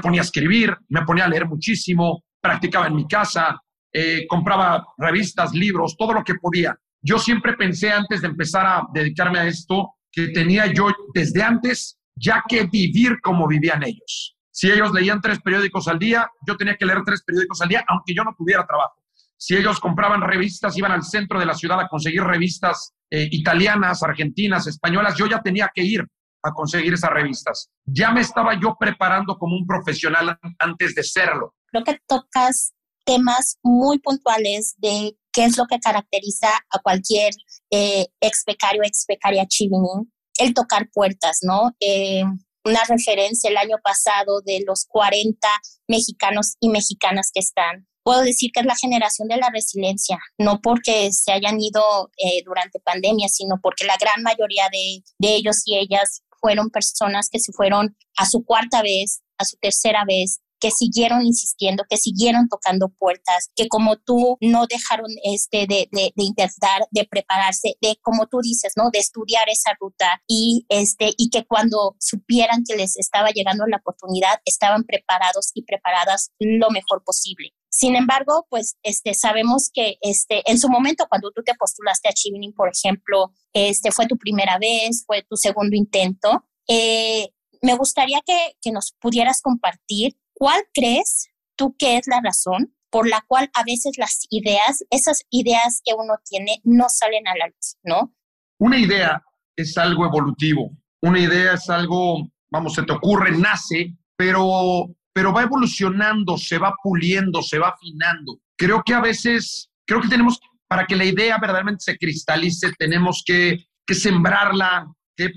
ponía 0.00 0.22
a 0.22 0.24
escribir, 0.24 0.76
me 0.88 1.02
ponía 1.02 1.26
a 1.26 1.28
leer 1.28 1.46
muchísimo, 1.46 2.24
practicaba 2.40 2.86
en 2.86 2.96
mi 2.96 3.06
casa, 3.06 3.60
eh, 3.92 4.26
compraba 4.26 4.84
revistas, 4.96 5.52
libros, 5.52 5.96
todo 5.96 6.14
lo 6.14 6.24
que 6.24 6.34
podía. 6.36 6.76
Yo 7.00 7.18
siempre 7.18 7.54
pensé 7.54 7.92
antes 7.92 8.22
de 8.22 8.28
empezar 8.28 8.66
a 8.66 8.86
dedicarme 8.92 9.38
a 9.40 9.46
esto, 9.46 9.94
que 10.12 10.28
tenía 10.28 10.72
yo 10.72 10.88
desde 11.14 11.42
antes 11.42 11.98
ya 12.14 12.44
que 12.46 12.64
vivir 12.64 13.20
como 13.22 13.48
vivían 13.48 13.82
ellos. 13.82 14.36
Si 14.50 14.70
ellos 14.70 14.92
leían 14.92 15.20
tres 15.20 15.40
periódicos 15.40 15.88
al 15.88 15.98
día, 15.98 16.30
yo 16.46 16.56
tenía 16.56 16.76
que 16.76 16.84
leer 16.84 17.02
tres 17.04 17.22
periódicos 17.24 17.60
al 17.62 17.70
día, 17.70 17.84
aunque 17.88 18.14
yo 18.14 18.22
no 18.22 18.34
tuviera 18.36 18.66
trabajo. 18.66 19.02
Si 19.38 19.56
ellos 19.56 19.80
compraban 19.80 20.20
revistas, 20.20 20.76
iban 20.76 20.92
al 20.92 21.02
centro 21.02 21.40
de 21.40 21.46
la 21.46 21.54
ciudad 21.54 21.80
a 21.80 21.88
conseguir 21.88 22.22
revistas 22.22 22.92
eh, 23.10 23.28
italianas, 23.32 24.02
argentinas, 24.02 24.66
españolas, 24.66 25.16
yo 25.16 25.26
ya 25.26 25.40
tenía 25.42 25.70
que 25.74 25.82
ir 25.82 26.06
a 26.44 26.52
conseguir 26.52 26.94
esas 26.94 27.10
revistas. 27.10 27.70
Ya 27.84 28.10
me 28.12 28.20
estaba 28.20 28.58
yo 28.60 28.76
preparando 28.78 29.36
como 29.38 29.56
un 29.56 29.66
profesional 29.66 30.38
antes 30.58 30.94
de 30.94 31.02
serlo. 31.02 31.54
Creo 31.70 31.84
que 31.84 31.98
tocas 32.06 32.74
temas 33.04 33.58
muy 33.62 33.98
puntuales 33.98 34.74
de 34.78 35.16
qué 35.32 35.46
es 35.46 35.56
lo 35.56 35.66
que 35.66 35.80
caracteriza 35.80 36.48
a 36.70 36.78
cualquier 36.80 37.32
eh, 37.72 38.06
ex 38.20 38.44
becario, 38.46 38.82
ex 38.84 39.06
becaria 39.08 39.46
Chivining, 39.46 40.12
el 40.38 40.54
tocar 40.54 40.88
puertas, 40.92 41.38
¿no? 41.42 41.72
Eh, 41.80 42.22
una 42.64 42.84
referencia 42.84 43.50
el 43.50 43.56
año 43.56 43.76
pasado 43.82 44.40
de 44.42 44.62
los 44.66 44.84
40 44.84 45.48
mexicanos 45.88 46.54
y 46.60 46.68
mexicanas 46.68 47.30
que 47.34 47.40
están. 47.40 47.88
Puedo 48.04 48.22
decir 48.22 48.50
que 48.52 48.60
es 48.60 48.66
la 48.66 48.76
generación 48.76 49.28
de 49.28 49.36
la 49.36 49.48
resiliencia, 49.50 50.18
no 50.38 50.60
porque 50.60 51.12
se 51.12 51.32
hayan 51.32 51.60
ido 51.60 52.10
eh, 52.18 52.42
durante 52.44 52.80
pandemia, 52.80 53.28
sino 53.28 53.58
porque 53.62 53.84
la 53.84 53.96
gran 53.98 54.22
mayoría 54.22 54.68
de, 54.70 55.02
de 55.18 55.34
ellos 55.34 55.62
y 55.64 55.78
ellas 55.78 56.22
fueron 56.40 56.70
personas 56.70 57.28
que 57.30 57.38
se 57.38 57.52
fueron 57.52 57.96
a 58.16 58.26
su 58.26 58.44
cuarta 58.44 58.82
vez, 58.82 59.22
a 59.38 59.44
su 59.44 59.56
tercera 59.56 60.04
vez, 60.06 60.40
que 60.62 60.70
siguieron 60.70 61.26
insistiendo, 61.26 61.82
que 61.90 61.96
siguieron 61.96 62.48
tocando 62.48 62.88
puertas, 62.88 63.50
que 63.56 63.66
como 63.66 63.96
tú 63.96 64.38
no 64.40 64.66
dejaron 64.68 65.08
este 65.24 65.66
de, 65.66 65.88
de, 65.90 66.12
de, 66.14 66.24
intentar, 66.24 66.82
de 66.92 67.04
prepararse, 67.04 67.74
de 67.80 67.98
como 68.00 68.28
tú 68.28 68.38
dices, 68.40 68.74
¿no? 68.76 68.90
De 68.92 69.00
estudiar 69.00 69.48
esa 69.48 69.72
ruta 69.80 70.22
y 70.28 70.64
este 70.68 71.14
y 71.18 71.30
que 71.30 71.44
cuando 71.44 71.96
supieran 71.98 72.62
que 72.64 72.76
les 72.76 72.96
estaba 72.96 73.30
llegando 73.30 73.66
la 73.66 73.78
oportunidad, 73.78 74.40
estaban 74.44 74.84
preparados 74.84 75.50
y 75.54 75.64
preparadas 75.64 76.30
lo 76.38 76.70
mejor 76.70 77.02
posible. 77.04 77.48
Sin 77.68 77.96
embargo, 77.96 78.46
pues 78.48 78.76
este, 78.84 79.14
sabemos 79.14 79.68
que 79.72 79.96
este, 80.00 80.48
en 80.48 80.58
su 80.58 80.68
momento, 80.68 81.06
cuando 81.08 81.32
tú 81.32 81.42
te 81.42 81.54
postulaste 81.54 82.08
a 82.08 82.12
Chivining, 82.12 82.52
por 82.52 82.70
ejemplo, 82.72 83.32
este, 83.52 83.90
fue 83.90 84.06
tu 84.06 84.16
primera 84.16 84.58
vez, 84.58 85.02
fue 85.06 85.24
tu 85.28 85.36
segundo 85.36 85.74
intento. 85.74 86.44
Eh, 86.68 87.30
me 87.62 87.74
gustaría 87.74 88.20
que, 88.24 88.36
que, 88.60 88.72
nos 88.72 88.92
pudieras 89.00 89.40
compartir 89.40 90.16
¿Cuál 90.34 90.62
crees 90.74 91.28
tú 91.56 91.74
que 91.78 91.96
es 91.96 92.06
la 92.06 92.20
razón 92.22 92.74
por 92.92 93.08
la 93.08 93.24
cual 93.26 93.50
a 93.54 93.64
veces 93.64 93.96
las 93.96 94.26
ideas, 94.28 94.84
esas 94.90 95.22
ideas 95.30 95.80
que 95.82 95.94
uno 95.94 96.14
tiene, 96.28 96.60
no 96.64 96.88
salen 96.90 97.26
a 97.26 97.36
la 97.36 97.46
luz, 97.46 97.76
¿no? 97.82 98.14
Una 98.58 98.78
idea 98.78 99.22
es 99.56 99.78
algo 99.78 100.04
evolutivo. 100.04 100.70
Una 101.00 101.18
idea 101.18 101.54
es 101.54 101.70
algo, 101.70 102.30
vamos, 102.50 102.74
se 102.74 102.82
te 102.82 102.92
ocurre, 102.92 103.32
nace, 103.32 103.96
pero, 104.14 104.94
pero 105.12 105.32
va 105.32 105.42
evolucionando, 105.42 106.36
se 106.36 106.58
va 106.58 106.74
puliendo, 106.82 107.42
se 107.42 107.58
va 107.58 107.68
afinando. 107.70 108.38
Creo 108.56 108.82
que 108.84 108.94
a 108.94 109.00
veces, 109.00 109.70
creo 109.86 110.02
que 110.02 110.08
tenemos, 110.08 110.38
para 110.68 110.86
que 110.86 110.94
la 110.94 111.06
idea 111.06 111.38
verdaderamente 111.38 111.84
se 111.84 111.96
cristalice, 111.96 112.72
tenemos 112.78 113.22
que, 113.26 113.56
sembrarla, 113.88 114.86
que 115.16 115.30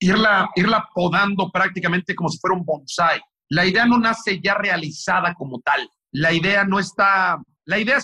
irla, 0.00 0.48
irla 0.56 0.88
podando 0.94 1.50
prácticamente 1.52 2.14
como 2.14 2.28
si 2.28 2.38
fuera 2.38 2.56
un 2.56 2.64
bonsai. 2.64 3.20
La 3.52 3.66
idea 3.66 3.84
no 3.84 3.98
nace 3.98 4.40
ya 4.42 4.54
realizada 4.54 5.34
como 5.34 5.60
tal. 5.60 5.86
La 6.10 6.32
idea 6.32 6.64
no 6.64 6.78
está, 6.78 7.38
la 7.66 7.78
idea 7.78 7.98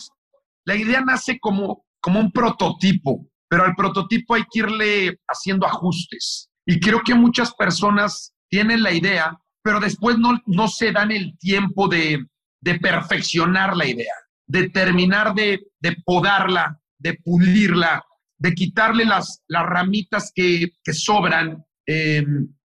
la 0.66 0.76
idea 0.76 1.00
nace 1.00 1.38
como, 1.40 1.86
como 1.98 2.20
un 2.20 2.30
prototipo, 2.30 3.26
pero 3.48 3.64
al 3.64 3.74
prototipo 3.74 4.34
hay 4.34 4.42
que 4.50 4.58
irle 4.58 5.18
haciendo 5.26 5.66
ajustes. 5.66 6.50
Y 6.66 6.78
creo 6.78 7.00
que 7.02 7.14
muchas 7.14 7.54
personas 7.54 8.34
tienen 8.50 8.82
la 8.82 8.92
idea, 8.92 9.34
pero 9.62 9.80
después 9.80 10.18
no, 10.18 10.38
no 10.44 10.68
se 10.68 10.92
dan 10.92 11.10
el 11.12 11.38
tiempo 11.38 11.88
de, 11.88 12.22
de 12.60 12.78
perfeccionar 12.78 13.74
la 13.74 13.86
idea, 13.86 14.12
de 14.46 14.68
terminar 14.68 15.34
de, 15.34 15.62
de 15.80 15.96
podarla, 16.04 16.78
de 16.98 17.14
pulirla, 17.14 18.04
de 18.36 18.52
quitarle 18.52 19.06
las, 19.06 19.42
las 19.48 19.64
ramitas 19.64 20.30
que, 20.34 20.70
sobran. 20.92 21.64
Eh, 21.86 22.22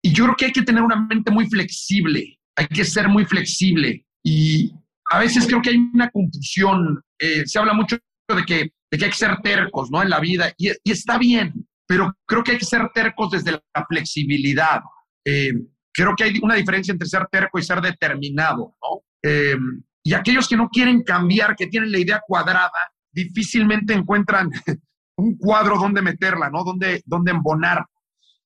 y 0.01 0.11
yo 0.11 0.25
creo 0.25 0.35
que 0.35 0.45
hay 0.47 0.51
que 0.51 0.63
tener 0.63 0.83
una 0.83 0.97
mente 0.97 1.31
muy 1.31 1.47
flexible, 1.47 2.37
hay 2.55 2.67
que 2.67 2.85
ser 2.85 3.07
muy 3.07 3.25
flexible. 3.25 4.05
Y 4.23 4.73
a 5.11 5.19
veces 5.19 5.45
creo 5.45 5.61
que 5.61 5.71
hay 5.71 5.77
una 5.77 6.09
confusión. 6.09 7.01
Eh, 7.19 7.43
se 7.45 7.59
habla 7.59 7.73
mucho 7.73 7.97
de 8.27 8.43
que, 8.43 8.73
de 8.91 8.97
que 8.97 9.05
hay 9.05 9.11
que 9.11 9.17
ser 9.17 9.37
tercos 9.41 9.91
¿no? 9.91 10.01
en 10.01 10.09
la 10.09 10.19
vida, 10.19 10.51
y, 10.57 10.71
está 10.83 11.17
bien, 11.17 11.53
pero 11.87 12.13
creo 12.25 12.43
que 12.43 12.51
hay 12.51 12.57
que 12.57 12.65
ser 12.65 12.89
tercos 12.93 13.31
desde 13.31 13.51
la 13.51 13.85
flexibilidad. 13.87 14.81
Eh, 15.23 15.53
creo 15.93 16.15
que 16.15 16.23
hay 16.23 16.39
una 16.41 16.55
diferencia 16.55 16.91
entre 16.91 17.07
ser 17.07 17.27
terco 17.31 17.59
y 17.59 17.63
ser 17.63 17.81
determinado. 17.81 18.75
¿no? 18.81 19.03
Eh, 19.23 19.55
y 20.03 20.13
aquellos 20.13 20.47
que 20.47 20.57
no 20.57 20.69
quieren 20.69 21.03
cambiar, 21.03 21.55
que 21.55 21.67
tienen 21.67 21.91
la 21.91 21.99
idea 21.99 22.21
cuadrada, 22.25 22.91
difícilmente 23.11 23.93
encuentran 23.93 24.49
un 25.17 25.37
cuadro 25.37 25.77
donde 25.77 26.01
meterla, 26.01 26.49
¿no? 26.49 26.63
Donde, 26.63 27.01
donde 27.05 27.31
embonar. 27.31 27.85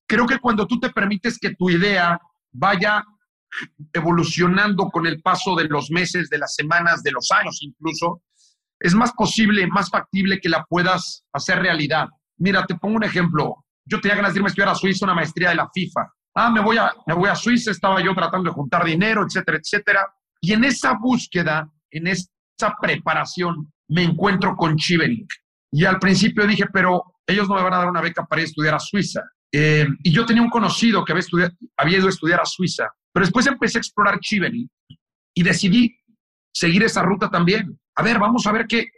Creo 0.06 0.26
que 0.26 0.38
cuando 0.38 0.66
tú 0.66 0.78
te 0.80 0.90
permites 0.90 1.38
que 1.38 1.54
tu 1.54 1.68
idea 1.68 2.18
vaya 2.52 3.04
evolucionando 3.92 4.88
con 4.90 5.06
el 5.06 5.20
paso 5.20 5.54
de 5.56 5.64
los 5.64 5.90
meses, 5.90 6.28
de 6.30 6.38
las 6.38 6.54
semanas, 6.54 7.02
de 7.02 7.12
los 7.12 7.30
años 7.30 7.58
incluso, 7.62 8.22
es 8.78 8.94
más 8.94 9.12
posible, 9.12 9.66
más 9.66 9.90
factible 9.90 10.40
que 10.40 10.48
la 10.48 10.64
puedas 10.64 11.24
hacer 11.32 11.60
realidad. 11.60 12.08
Mira, 12.38 12.64
te 12.64 12.74
pongo 12.74 12.96
un 12.96 13.04
ejemplo. 13.04 13.64
Yo 13.84 14.00
tenía 14.00 14.16
ganas 14.16 14.32
de 14.32 14.38
irme 14.38 14.46
a 14.46 14.50
estudiar 14.50 14.70
a 14.70 14.74
Suiza 14.74 15.04
una 15.04 15.14
maestría 15.14 15.50
de 15.50 15.56
la 15.56 15.68
FIFA. 15.72 16.08
Ah, 16.34 16.50
me 16.50 16.60
voy 16.60 16.78
a, 16.78 16.92
me 17.06 17.14
voy 17.14 17.28
a 17.28 17.34
Suiza, 17.34 17.70
estaba 17.70 18.02
yo 18.02 18.14
tratando 18.14 18.50
de 18.50 18.54
juntar 18.54 18.84
dinero, 18.84 19.24
etcétera, 19.26 19.58
etcétera. 19.58 20.06
Y 20.40 20.52
en 20.52 20.64
esa 20.64 20.94
búsqueda, 20.94 21.68
en 21.90 22.06
esa 22.06 22.74
preparación, 22.80 23.70
me 23.88 24.04
encuentro 24.04 24.56
con 24.56 24.76
Chivenik. 24.76 25.30
Y 25.72 25.84
al 25.84 25.98
principio 25.98 26.46
dije, 26.46 26.66
pero 26.72 27.16
ellos 27.26 27.48
no 27.48 27.56
me 27.56 27.62
van 27.62 27.74
a 27.74 27.78
dar 27.78 27.90
una 27.90 28.00
beca 28.00 28.24
para 28.24 28.40
ir 28.40 28.46
a 28.46 28.48
estudiar 28.48 28.74
a 28.74 28.80
Suiza. 28.80 29.22
Eh, 29.52 29.86
y 30.02 30.12
yo 30.12 30.24
tenía 30.24 30.42
un 30.42 30.50
conocido 30.50 31.04
que 31.04 31.12
había, 31.12 31.24
había, 31.76 31.98
ido 31.98 32.06
a 32.06 32.10
estudiar 32.10 32.40
a 32.40 32.44
Suiza, 32.44 32.88
pero 33.12 33.26
después 33.26 33.46
empecé 33.46 33.78
a 33.78 33.80
explorar 33.80 34.20
Chivenik 34.20 34.70
y 35.34 35.42
decidí 35.42 35.96
seguir 36.52 36.82
esa 36.82 37.02
ruta 37.02 37.30
también. 37.30 37.78
A 37.96 38.02
ver, 38.02 38.18
vamos 38.18 38.46
a 38.46 38.52
ver 38.52 38.66
qué. 38.66 38.90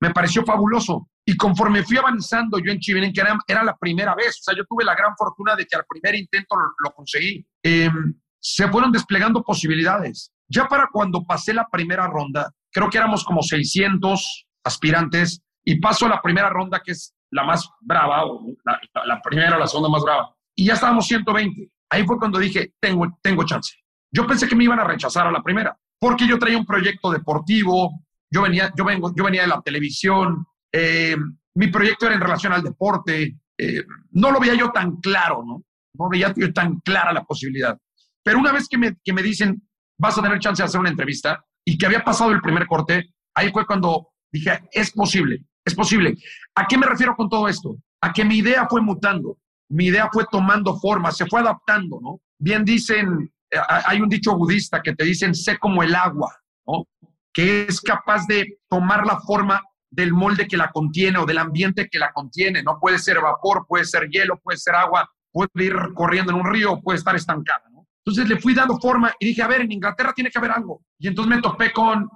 Me 0.00 0.10
pareció 0.10 0.44
fabuloso. 0.44 1.08
Y 1.24 1.36
conforme 1.36 1.82
fui 1.82 1.96
avanzando 1.96 2.58
yo 2.58 2.70
en 2.70 2.78
Chivenik, 2.78 3.14
que 3.14 3.20
era, 3.20 3.38
era, 3.46 3.64
la 3.64 3.76
primera 3.76 4.14
vez, 4.14 4.38
o 4.38 4.42
sea, 4.42 4.56
yo 4.56 4.64
tuve 4.64 4.84
la 4.84 4.94
gran 4.94 5.16
fortuna 5.16 5.56
de 5.56 5.66
que 5.66 5.74
al 5.74 5.84
primer 5.88 6.14
intento 6.14 6.54
lo, 6.56 6.90
conseguí, 6.92 7.44
eh, 7.64 7.90
se 8.38 8.68
fueron 8.68 8.92
desplegando 8.92 9.42
posibilidades. 9.42 10.30
Ya 10.48 10.68
para 10.68 10.88
cuando 10.92 11.24
pasé 11.24 11.52
la 11.52 11.66
primera 11.68 12.06
ronda, 12.06 12.52
creo 12.70 12.88
que 12.88 12.98
éramos 12.98 13.24
como 13.24 13.42
600 13.42 14.46
aspirantes 14.64 15.40
y 15.64 15.80
paso 15.80 16.06
a 16.06 16.10
la 16.10 16.22
primera 16.22 16.48
ronda, 16.48 16.80
que 16.84 16.92
es 16.92 17.12
la 17.32 17.42
más 17.42 17.68
brava, 17.80 18.22
la, 18.64 18.80
la 19.04 19.20
primera 19.20 19.56
o 19.56 19.58
la 19.58 19.66
segunda 19.66 19.88
más 19.88 20.02
brava, 20.04 20.32
y 20.54 20.66
ya 20.66 20.74
estábamos 20.74 21.06
120. 21.08 21.68
Ahí 21.90 22.04
fue 22.04 22.18
cuando 22.18 22.38
dije, 22.38 22.72
tengo, 22.80 23.18
tengo 23.22 23.44
chance. 23.44 23.74
Yo 24.12 24.26
pensé 24.26 24.48
que 24.48 24.56
me 24.56 24.64
iban 24.64 24.80
a 24.80 24.84
rechazar 24.84 25.26
a 25.26 25.32
la 25.32 25.42
primera, 25.42 25.76
porque 25.98 26.26
yo 26.26 26.38
traía 26.38 26.58
un 26.58 26.66
proyecto 26.66 27.10
deportivo, 27.10 28.04
yo 28.30 28.42
venía, 28.42 28.72
yo 28.76 28.84
vengo, 28.84 29.12
yo 29.14 29.24
venía 29.24 29.42
de 29.42 29.48
la 29.48 29.62
televisión, 29.62 30.46
eh, 30.72 31.16
mi 31.54 31.68
proyecto 31.68 32.06
era 32.06 32.14
en 32.14 32.20
relación 32.20 32.52
al 32.52 32.62
deporte, 32.62 33.36
eh, 33.58 33.82
no 34.12 34.30
lo 34.30 34.40
veía 34.40 34.54
yo 34.54 34.70
tan 34.70 34.96
claro, 34.96 35.42
¿no? 35.46 35.62
No 35.94 36.08
veía 36.08 36.32
yo 36.36 36.52
tan 36.52 36.80
clara 36.80 37.12
la 37.12 37.24
posibilidad. 37.24 37.78
Pero 38.22 38.38
una 38.38 38.52
vez 38.52 38.68
que 38.68 38.76
me, 38.76 38.96
que 39.02 39.12
me 39.12 39.22
dicen, 39.22 39.62
vas 39.98 40.18
a 40.18 40.22
tener 40.22 40.38
chance 40.38 40.62
de 40.62 40.66
hacer 40.66 40.80
una 40.80 40.90
entrevista, 40.90 41.42
y 41.64 41.76
que 41.76 41.86
había 41.86 42.04
pasado 42.04 42.30
el 42.30 42.40
primer 42.40 42.66
corte, 42.66 43.14
ahí 43.34 43.50
fue 43.50 43.66
cuando 43.66 44.10
dije, 44.32 44.68
es 44.70 44.92
posible, 44.92 45.44
es 45.64 45.74
posible. 45.74 46.16
¿A 46.54 46.66
qué 46.66 46.78
me 46.78 46.86
refiero 46.86 47.16
con 47.16 47.28
todo 47.28 47.48
esto? 47.48 47.76
A 48.00 48.12
que 48.12 48.24
mi 48.24 48.36
idea 48.38 48.66
fue 48.68 48.80
mutando, 48.80 49.38
mi 49.68 49.86
idea 49.86 50.08
fue 50.12 50.24
tomando 50.30 50.78
forma, 50.78 51.10
se 51.12 51.26
fue 51.26 51.40
adaptando, 51.40 51.98
¿no? 52.00 52.20
Bien 52.38 52.64
dicen, 52.64 53.32
eh, 53.50 53.58
hay 53.68 54.00
un 54.00 54.08
dicho 54.08 54.36
budista 54.36 54.82
que 54.82 54.94
te 54.94 55.04
dicen, 55.04 55.34
sé 55.34 55.58
como 55.58 55.82
el 55.82 55.94
agua, 55.94 56.34
¿no? 56.66 56.86
Que 57.32 57.66
es 57.68 57.80
capaz 57.80 58.26
de 58.26 58.58
tomar 58.68 59.06
la 59.06 59.20
forma 59.20 59.62
del 59.90 60.12
molde 60.12 60.46
que 60.46 60.56
la 60.56 60.70
contiene 60.70 61.18
o 61.18 61.26
del 61.26 61.38
ambiente 61.38 61.88
que 61.88 61.98
la 61.98 62.12
contiene, 62.12 62.62
¿no? 62.62 62.78
Puede 62.80 62.98
ser 62.98 63.20
vapor, 63.20 63.66
puede 63.68 63.84
ser 63.84 64.08
hielo, 64.08 64.38
puede 64.38 64.58
ser 64.58 64.74
agua, 64.74 65.08
puede 65.32 65.50
ir 65.56 65.76
corriendo 65.94 66.32
en 66.32 66.40
un 66.40 66.46
río, 66.46 66.80
puede 66.80 66.98
estar 66.98 67.14
estancada. 67.16 67.62
Entonces 68.06 68.28
le 68.28 68.40
fui 68.40 68.54
dando 68.54 68.78
forma 68.78 69.12
y 69.18 69.26
dije, 69.26 69.42
a 69.42 69.48
ver, 69.48 69.62
en 69.62 69.72
Inglaterra 69.72 70.12
tiene 70.14 70.30
que 70.30 70.38
haber 70.38 70.52
algo. 70.52 70.80
Y 70.96 71.08
entonces 71.08 71.34
me 71.34 71.42
topé 71.42 71.72
con 71.72 72.08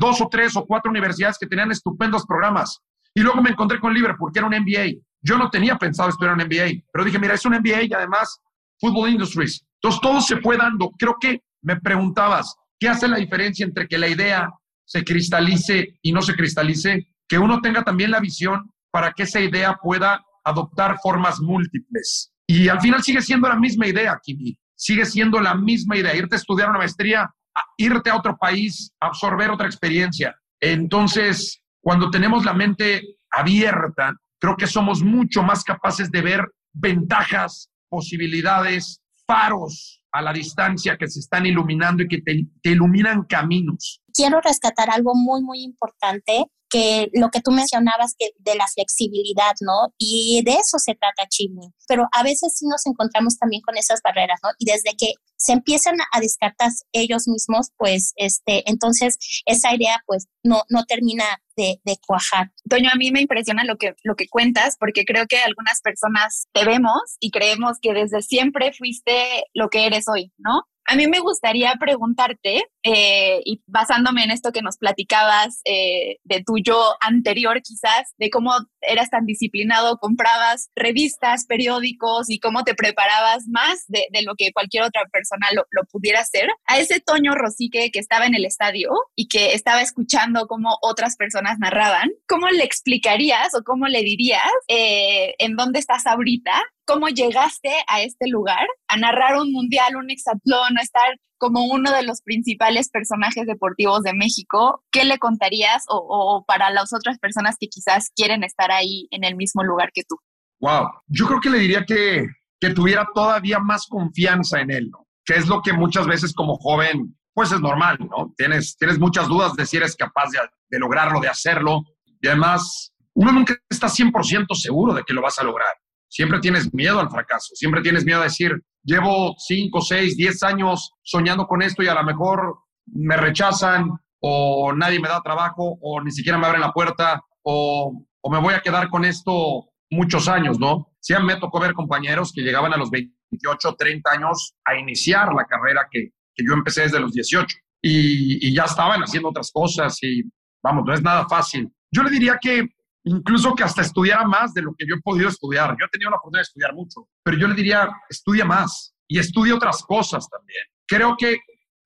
dos 0.00 0.20
o 0.22 0.28
tres 0.28 0.56
o 0.56 0.64
cuatro 0.64 0.90
universidades 0.90 1.36
que 1.38 1.46
tenían 1.46 1.70
estupendos 1.70 2.24
programas. 2.24 2.80
Y 3.14 3.20
luego 3.20 3.42
me 3.42 3.50
encontré 3.50 3.78
con 3.78 3.92
Liverpool, 3.92 4.32
que 4.32 4.38
era 4.38 4.48
un 4.48 4.54
MBA. 4.54 5.02
Yo 5.28 5.36
no 5.36 5.50
tenía 5.50 5.76
pensado 5.76 6.08
estudiar 6.08 6.34
un 6.34 6.44
MBA, 6.44 6.84
pero 6.90 7.04
dije, 7.04 7.18
mira, 7.18 7.34
es 7.34 7.44
un 7.44 7.52
MBA 7.52 7.82
y 7.82 7.92
además 7.92 8.40
Football 8.80 9.10
Industries. 9.10 9.62
Entonces 9.74 10.00
todo 10.00 10.20
se 10.20 10.38
fue 10.38 10.56
dando. 10.56 10.90
Creo 10.98 11.16
que 11.20 11.42
me 11.62 11.76
preguntabas, 11.76 12.56
¿qué 12.78 12.88
hace 12.88 13.08
la 13.08 13.18
diferencia 13.18 13.66
entre 13.66 13.86
que 13.86 13.98
la 13.98 14.08
idea 14.08 14.50
se 14.86 15.04
cristalice 15.04 15.98
y 16.00 16.12
no 16.12 16.22
se 16.22 16.34
cristalice? 16.34 17.08
Que 17.28 17.38
uno 17.38 17.60
tenga 17.60 17.82
también 17.82 18.10
la 18.10 18.20
visión 18.20 18.72
para 18.90 19.12
que 19.12 19.24
esa 19.24 19.40
idea 19.40 19.76
pueda 19.82 20.24
adoptar 20.44 20.96
formas 21.02 21.40
múltiples. 21.40 22.32
Y 22.46 22.68
al 22.68 22.80
final 22.80 23.02
sigue 23.02 23.20
siendo 23.20 23.48
la 23.48 23.56
misma 23.56 23.86
idea, 23.86 24.18
Kimi 24.22 24.58
sigue 24.78 25.04
siendo 25.04 25.40
la 25.40 25.54
misma 25.54 25.96
idea, 25.96 26.14
irte 26.14 26.36
a 26.36 26.38
estudiar 26.38 26.70
una 26.70 26.78
maestría, 26.78 27.28
irte 27.76 28.10
a 28.10 28.16
otro 28.16 28.36
país, 28.38 28.92
absorber 29.00 29.50
otra 29.50 29.66
experiencia. 29.66 30.34
Entonces, 30.60 31.60
cuando 31.82 32.10
tenemos 32.10 32.44
la 32.44 32.54
mente 32.54 33.02
abierta, 33.30 34.14
creo 34.38 34.56
que 34.56 34.66
somos 34.66 35.02
mucho 35.02 35.42
más 35.42 35.64
capaces 35.64 36.10
de 36.10 36.22
ver 36.22 36.40
ventajas, 36.72 37.70
posibilidades, 37.88 39.00
faros 39.26 40.02
a 40.12 40.22
la 40.22 40.32
distancia 40.32 40.96
que 40.96 41.08
se 41.08 41.20
están 41.20 41.46
iluminando 41.46 42.02
y 42.02 42.08
que 42.08 42.20
te, 42.22 42.70
iluminan 42.70 43.24
caminos. 43.24 44.00
Quiero 44.12 44.40
rescatar 44.40 44.90
algo 44.90 45.12
muy, 45.14 45.42
muy 45.42 45.62
importante 45.62 46.46
que 46.68 47.10
lo 47.12 47.30
que 47.30 47.40
tú 47.40 47.50
mencionabas 47.50 48.14
que 48.18 48.30
de 48.38 48.54
la 48.54 48.66
flexibilidad, 48.66 49.54
¿no? 49.60 49.92
Y 49.98 50.42
de 50.44 50.52
eso 50.52 50.78
se 50.78 50.94
trata 50.94 51.28
Chimney. 51.28 51.70
Pero 51.86 52.06
a 52.12 52.22
veces 52.22 52.54
sí 52.56 52.66
nos 52.66 52.86
encontramos 52.86 53.38
también 53.38 53.62
con 53.62 53.76
esas 53.76 54.00
barreras, 54.02 54.38
¿no? 54.42 54.50
Y 54.58 54.66
desde 54.66 54.96
que 54.96 55.14
se 55.36 55.52
empiezan 55.52 55.96
a 56.12 56.20
descartar 56.20 56.70
ellos 56.92 57.28
mismos, 57.28 57.68
pues, 57.76 58.12
este, 58.16 58.68
entonces 58.68 59.16
esa 59.46 59.74
idea, 59.74 60.02
pues, 60.06 60.26
no, 60.42 60.62
no 60.68 60.84
termina 60.84 61.24
de, 61.56 61.80
de, 61.84 61.96
cuajar. 62.06 62.50
Toño, 62.68 62.90
a 62.92 62.96
mí 62.96 63.10
me 63.10 63.20
impresiona 63.20 63.64
lo 63.64 63.76
que, 63.76 63.94
lo 64.02 64.16
que 64.16 64.28
cuentas, 64.28 64.76
porque 64.78 65.04
creo 65.04 65.26
que 65.26 65.38
algunas 65.38 65.80
personas 65.80 66.48
te 66.52 66.64
vemos 66.64 67.00
y 67.20 67.30
creemos 67.30 67.78
que 67.80 67.92
desde 67.92 68.22
siempre 68.22 68.72
fuiste 68.72 69.44
lo 69.54 69.68
que 69.68 69.86
eres 69.86 70.06
hoy, 70.08 70.32
¿no? 70.38 70.62
A 70.90 70.96
mí 70.96 71.06
me 71.06 71.20
gustaría 71.20 71.74
preguntarte, 71.78 72.64
eh, 72.82 73.42
y 73.44 73.60
basándome 73.66 74.24
en 74.24 74.30
esto 74.30 74.52
que 74.52 74.62
nos 74.62 74.78
platicabas 74.78 75.60
eh, 75.66 76.16
de 76.24 76.42
tu 76.42 76.56
yo 76.56 76.94
anterior 77.02 77.60
quizás, 77.60 78.14
de 78.16 78.30
cómo 78.30 78.52
eras 78.80 79.10
tan 79.10 79.26
disciplinado, 79.26 79.98
comprabas 79.98 80.70
revistas, 80.74 81.44
periódicos 81.44 82.30
y 82.30 82.40
cómo 82.40 82.64
te 82.64 82.74
preparabas 82.74 83.48
más 83.48 83.84
de, 83.88 84.06
lo 84.24 84.34
que 84.34 84.50
cualquier 84.50 84.84
otra 84.84 85.02
persona 85.12 85.48
lo, 85.54 85.66
lo, 85.72 85.84
pudiera 85.84 86.20
hacer, 86.20 86.48
a 86.64 86.78
ese 86.78 87.00
Toño 87.00 87.34
Rosique 87.34 87.90
que 87.90 87.98
estaba 87.98 88.24
en 88.24 88.34
el 88.34 88.46
estadio 88.46 88.88
y 89.14 89.28
que 89.28 89.52
estaba 89.52 89.82
escuchando 89.82 90.46
cómo 90.46 90.78
otras 90.80 91.16
personas 91.16 91.58
narraban, 91.58 92.08
¿cómo 92.26 92.48
le 92.48 92.64
explicarías 92.64 93.54
o 93.54 93.62
cómo 93.62 93.88
le 93.88 94.02
dirías 94.02 94.40
eh, 94.68 95.34
en 95.38 95.54
dónde 95.54 95.80
estás 95.80 96.06
ahorita 96.06 96.62
cómo 96.88 97.08
llegaste 97.08 97.70
a 97.86 98.00
este 98.00 98.28
lugar, 98.28 98.66
a 98.88 98.96
narrar 98.96 99.36
un 99.36 99.52
mundial, 99.52 99.96
un 99.96 100.10
hexatlón, 100.10 100.78
a 100.78 100.82
estar 100.82 101.20
como 101.36 101.66
uno 101.66 101.92
de 101.92 102.02
los 102.02 102.22
principales 102.22 102.88
personajes 102.88 103.46
deportivos 103.46 104.02
de 104.02 104.14
México, 104.14 104.82
¿qué 104.90 105.04
le 105.04 105.18
contarías 105.18 105.84
o, 105.88 105.98
o, 105.98 106.44
para 106.46 106.70
las 106.70 106.94
otras 106.94 107.18
personas 107.18 107.56
que 107.60 107.68
quizás 107.68 108.10
quieren 108.16 108.42
estar 108.42 108.72
ahí 108.72 109.06
en 109.10 109.22
el 109.24 109.36
mismo 109.36 109.62
lugar 109.62 109.90
que 109.92 110.02
tú? 110.08 110.16
Wow, 110.60 110.88
yo 111.08 111.26
creo 111.26 111.40
que 111.40 111.50
le 111.50 111.58
diría 111.58 111.84
que, 111.84 112.26
que 112.58 112.70
tuviera 112.70 113.06
todavía 113.14 113.58
más 113.58 113.86
confianza 113.86 114.60
en 114.60 114.70
él, 114.70 114.90
¿no? 114.90 115.06
que 115.26 115.34
es 115.34 115.46
lo 115.46 115.60
que 115.60 115.74
muchas 115.74 116.06
veces 116.06 116.32
como 116.32 116.56
joven, 116.56 117.14
pues 117.34 117.52
es 117.52 117.60
normal, 117.60 117.98
¿no? 118.00 118.32
Tienes, 118.34 118.78
tienes 118.78 118.98
muchas 118.98 119.28
dudas 119.28 119.54
de 119.54 119.66
si 119.66 119.76
eres 119.76 119.94
capaz 119.94 120.30
de, 120.30 120.38
de 120.70 120.78
lograrlo, 120.78 121.20
de 121.20 121.28
hacerlo, 121.28 121.82
y 122.22 122.28
además 122.28 122.94
uno 123.12 123.32
nunca 123.32 123.54
está 123.68 123.88
100% 123.88 124.54
seguro 124.54 124.94
de 124.94 125.04
que 125.04 125.12
lo 125.12 125.20
vas 125.20 125.38
a 125.38 125.44
lograr. 125.44 125.68
Siempre 126.08 126.40
tienes 126.40 126.72
miedo 126.72 127.00
al 127.00 127.10
fracaso, 127.10 127.54
siempre 127.54 127.82
tienes 127.82 128.04
miedo 128.04 128.20
a 128.20 128.24
decir, 128.24 128.52
llevo 128.82 129.34
5, 129.38 129.80
6, 129.80 130.16
10 130.16 130.42
años 130.42 130.92
soñando 131.02 131.46
con 131.46 131.62
esto 131.62 131.82
y 131.82 131.88
a 131.88 131.94
lo 131.94 132.02
mejor 132.02 132.58
me 132.86 133.16
rechazan 133.16 133.90
o 134.20 134.72
nadie 134.72 135.00
me 135.00 135.08
da 135.08 135.20
trabajo 135.20 135.78
o 135.80 136.02
ni 136.02 136.10
siquiera 136.10 136.38
me 136.38 136.46
abren 136.46 136.62
la 136.62 136.72
puerta 136.72 137.22
o, 137.42 138.04
o 138.20 138.30
me 138.30 138.40
voy 138.40 138.54
a 138.54 138.60
quedar 138.60 138.88
con 138.88 139.04
esto 139.04 139.68
muchos 139.90 140.28
años, 140.28 140.58
¿no? 140.58 140.92
Sí, 141.00 141.14
me 141.22 141.36
tocó 141.36 141.60
ver 141.60 141.74
compañeros 141.74 142.32
que 142.32 142.42
llegaban 142.42 142.72
a 142.72 142.76
los 142.76 142.90
28, 142.90 143.74
30 143.78 144.10
años 144.10 144.54
a 144.64 144.76
iniciar 144.76 145.32
la 145.34 145.44
carrera 145.44 145.86
que, 145.90 146.10
que 146.34 146.44
yo 146.46 146.54
empecé 146.54 146.82
desde 146.82 147.00
los 147.00 147.12
18 147.12 147.56
y, 147.82 148.48
y, 148.48 148.54
ya 148.54 148.64
estaban 148.64 149.00
haciendo 149.00 149.28
otras 149.28 149.50
cosas 149.52 149.96
y 150.02 150.22
vamos, 150.62 150.84
no 150.84 150.92
es 150.92 151.02
nada 151.02 151.26
fácil. 151.28 151.72
Yo 151.90 152.02
le 152.02 152.10
diría 152.10 152.38
que 152.40 152.66
incluso 153.08 153.54
que 153.54 153.64
hasta 153.64 153.82
estudiara 153.82 154.24
más 154.26 154.54
de 154.54 154.62
lo 154.62 154.74
que 154.76 154.86
yo 154.86 154.96
he 154.96 155.00
podido 155.00 155.28
estudiar. 155.28 155.76
Yo 155.78 155.86
he 155.86 155.88
tenido 155.88 156.10
la 156.10 156.16
oportunidad 156.16 156.40
de 156.40 156.48
estudiar 156.48 156.74
mucho, 156.74 157.08
pero 157.22 157.36
yo 157.36 157.48
le 157.48 157.54
diría, 157.54 157.90
estudia 158.08 158.44
más 158.44 158.94
y 159.08 159.18
estudia 159.18 159.54
otras 159.54 159.82
cosas 159.82 160.28
también. 160.28 160.62
Creo 160.86 161.16
que 161.16 161.38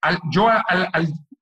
al, 0.02 0.18
yo 0.30 0.48
al, 0.48 0.88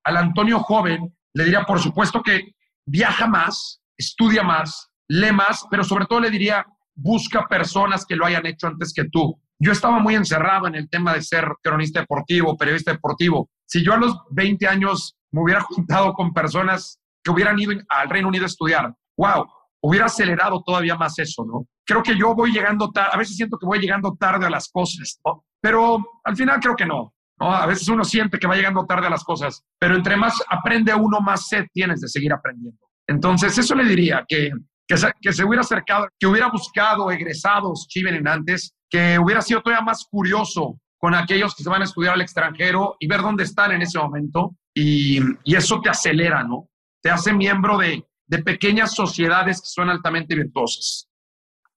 al 0.03 0.17
Antonio 0.17 0.59
joven 0.59 1.13
le 1.33 1.43
diría, 1.45 1.63
por 1.63 1.79
supuesto 1.79 2.21
que 2.21 2.53
viaja 2.85 3.27
más, 3.27 3.81
estudia 3.97 4.43
más, 4.43 4.89
lee 5.07 5.31
más, 5.31 5.65
pero 5.69 5.83
sobre 5.83 6.05
todo 6.05 6.19
le 6.19 6.29
diría, 6.29 6.65
busca 6.95 7.47
personas 7.47 8.05
que 8.05 8.15
lo 8.15 8.25
hayan 8.25 8.45
hecho 8.45 8.67
antes 8.67 8.93
que 8.93 9.05
tú. 9.05 9.39
Yo 9.59 9.71
estaba 9.71 9.99
muy 9.99 10.15
encerrado 10.15 10.67
en 10.67 10.75
el 10.75 10.89
tema 10.89 11.13
de 11.13 11.21
ser 11.21 11.45
cronista 11.61 11.99
deportivo, 11.99 12.57
periodista 12.57 12.91
deportivo. 12.91 13.49
Si 13.65 13.83
yo 13.83 13.93
a 13.93 13.97
los 13.97 14.15
20 14.31 14.67
años 14.67 15.15
me 15.31 15.43
hubiera 15.43 15.61
juntado 15.61 16.13
con 16.13 16.33
personas 16.33 16.99
que 17.23 17.31
hubieran 17.31 17.59
ido 17.59 17.73
al 17.89 18.09
Reino 18.09 18.27
Unido 18.27 18.45
a 18.45 18.47
estudiar, 18.47 18.95
wow, 19.17 19.45
hubiera 19.81 20.05
acelerado 20.05 20.61
todavía 20.65 20.95
más 20.95 21.17
eso, 21.19 21.43
¿no? 21.45 21.65
Creo 21.85 22.03
que 22.03 22.17
yo 22.17 22.35
voy 22.35 22.51
llegando 22.51 22.91
tarde, 22.91 23.09
a 23.13 23.17
veces 23.17 23.35
siento 23.35 23.57
que 23.57 23.65
voy 23.65 23.79
llegando 23.79 24.15
tarde 24.19 24.45
a 24.45 24.49
las 24.49 24.69
cosas, 24.69 25.19
¿no? 25.25 25.43
Pero 25.59 26.03
al 26.23 26.35
final 26.35 26.59
creo 26.59 26.75
que 26.75 26.85
no, 26.85 27.13
¿no? 27.39 27.53
A 27.53 27.65
veces 27.65 27.87
uno 27.87 28.03
siente 28.03 28.37
que 28.37 28.47
va 28.47 28.55
llegando 28.55 28.85
tarde 28.85 29.07
a 29.07 29.09
las 29.09 29.23
cosas, 29.23 29.63
pero 29.79 29.95
entre 29.95 30.15
más 30.15 30.35
aprende 30.49 30.93
uno, 30.93 31.19
más 31.19 31.47
sed 31.47 31.65
tienes 31.73 32.01
de 32.01 32.07
seguir 32.07 32.31
aprendiendo. 32.33 32.79
Entonces, 33.07 33.57
eso 33.57 33.75
le 33.75 33.83
diría, 33.83 34.23
que, 34.27 34.51
que, 34.87 34.97
se, 34.97 35.11
que 35.19 35.33
se 35.33 35.43
hubiera 35.43 35.61
acercado, 35.61 36.07
que 36.19 36.27
hubiera 36.27 36.49
buscado 36.49 37.11
egresados 37.11 37.87
antes, 38.25 38.73
que 38.89 39.17
hubiera 39.19 39.41
sido 39.41 39.61
todavía 39.61 39.83
más 39.83 40.05
curioso 40.09 40.79
con 40.97 41.15
aquellos 41.15 41.55
que 41.55 41.63
se 41.63 41.69
van 41.69 41.81
a 41.81 41.85
estudiar 41.85 42.13
al 42.13 42.21
extranjero 42.21 42.95
y 42.99 43.07
ver 43.07 43.21
dónde 43.21 43.43
están 43.43 43.71
en 43.71 43.81
ese 43.81 43.97
momento. 43.97 44.55
Y, 44.73 45.19
y 45.43 45.55
eso 45.55 45.81
te 45.81 45.89
acelera, 45.89 46.43
¿no? 46.43 46.69
Te 47.01 47.09
hace 47.09 47.33
miembro 47.33 47.77
de, 47.79 48.05
de 48.31 48.41
pequeñas 48.41 48.95
sociedades 48.95 49.59
que 49.61 49.67
son 49.67 49.89
altamente 49.89 50.33
virtuosas. 50.33 51.07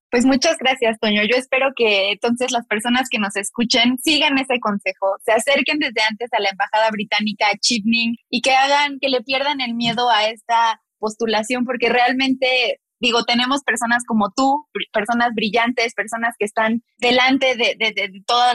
Pues 0.09 0.25
muchas 0.25 0.57
gracias, 0.57 0.97
Toño. 1.01 1.21
Yo 1.23 1.35
espero 1.35 1.73
que 1.75 2.11
entonces 2.11 2.51
las 2.51 2.65
personas 2.67 3.09
que 3.11 3.19
nos 3.19 3.35
escuchen 3.35 3.97
sigan 4.01 4.37
ese 4.37 4.61
consejo, 4.61 5.17
se 5.25 5.33
acerquen 5.33 5.79
desde 5.79 6.01
antes 6.09 6.29
a 6.31 6.39
la 6.39 6.49
Embajada 6.49 6.89
Británica, 6.91 7.47
a 7.47 7.57
Chipning, 7.57 8.15
y 8.29 8.41
que 8.41 8.51
hagan, 8.51 8.97
que 9.01 9.09
le 9.09 9.21
pierdan 9.21 9.59
el 9.59 9.73
miedo 9.73 10.09
a 10.09 10.29
esta 10.29 10.81
postulación, 10.97 11.65
porque 11.65 11.89
realmente, 11.89 12.79
digo, 13.01 13.25
tenemos 13.25 13.61
personas 13.63 14.03
como 14.07 14.31
tú, 14.33 14.65
personas 14.93 15.31
brillantes, 15.35 15.93
personas 15.93 16.35
que 16.39 16.45
están 16.45 16.81
delante 16.99 17.57
de, 17.57 17.75
de, 17.77 18.23
todo 18.25 18.53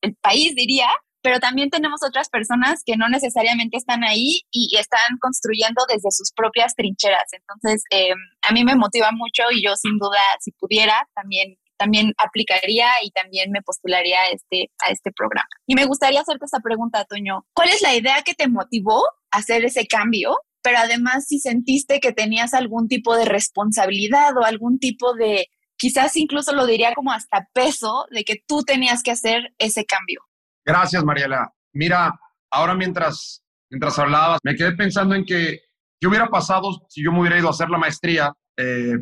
el 0.00 0.16
país, 0.22 0.54
diría, 0.54 0.88
pero 1.28 1.40
también 1.40 1.68
tenemos 1.68 2.00
otras 2.02 2.30
personas 2.30 2.80
que 2.86 2.96
no 2.96 3.06
necesariamente 3.10 3.76
están 3.76 4.02
ahí 4.02 4.40
y 4.50 4.74
están 4.78 5.18
construyendo 5.20 5.82
desde 5.86 6.10
sus 6.10 6.32
propias 6.32 6.74
trincheras. 6.74 7.26
Entonces, 7.32 7.82
eh, 7.90 8.14
a 8.40 8.52
mí 8.54 8.64
me 8.64 8.76
motiva 8.76 9.10
mucho 9.12 9.42
y 9.50 9.62
yo 9.62 9.76
sin 9.76 9.98
duda, 9.98 10.22
si 10.40 10.52
pudiera, 10.52 11.06
también 11.14 11.58
también 11.76 12.14
aplicaría 12.16 12.88
y 13.04 13.10
también 13.10 13.50
me 13.50 13.60
postularía 13.60 14.22
a 14.22 14.28
este, 14.30 14.70
a 14.78 14.90
este 14.90 15.12
programa. 15.12 15.46
Y 15.66 15.74
me 15.74 15.84
gustaría 15.84 16.22
hacerte 16.22 16.46
esta 16.46 16.60
pregunta, 16.60 17.04
Toño. 17.04 17.44
¿Cuál 17.52 17.68
es 17.68 17.82
la 17.82 17.94
idea 17.94 18.22
que 18.22 18.32
te 18.32 18.48
motivó 18.48 19.04
a 19.30 19.36
hacer 19.36 19.66
ese 19.66 19.86
cambio? 19.86 20.34
Pero 20.62 20.78
además, 20.78 21.26
si 21.26 21.40
sentiste 21.40 22.00
que 22.00 22.14
tenías 22.14 22.54
algún 22.54 22.88
tipo 22.88 23.14
de 23.14 23.26
responsabilidad 23.26 24.34
o 24.38 24.46
algún 24.46 24.78
tipo 24.78 25.12
de, 25.12 25.48
quizás 25.76 26.16
incluso 26.16 26.54
lo 26.54 26.64
diría 26.64 26.94
como 26.94 27.12
hasta 27.12 27.50
peso, 27.52 28.06
de 28.12 28.24
que 28.24 28.42
tú 28.46 28.62
tenías 28.62 29.02
que 29.02 29.10
hacer 29.10 29.54
ese 29.58 29.84
cambio. 29.84 30.22
Gracias, 30.68 31.02
Mariela. 31.02 31.50
Mira, 31.72 32.12
ahora 32.50 32.74
mientras, 32.74 33.42
mientras 33.70 33.98
hablabas, 33.98 34.38
me 34.44 34.54
quedé 34.54 34.72
pensando 34.72 35.14
en 35.14 35.24
que 35.24 35.60
qué 35.98 36.06
hubiera 36.06 36.28
pasado 36.28 36.84
si 36.90 37.02
yo 37.02 37.10
me 37.10 37.20
hubiera 37.20 37.38
ido 37.38 37.48
a 37.48 37.52
hacer 37.52 37.70
la 37.70 37.78
maestría, 37.78 38.34
eh, 38.58 38.98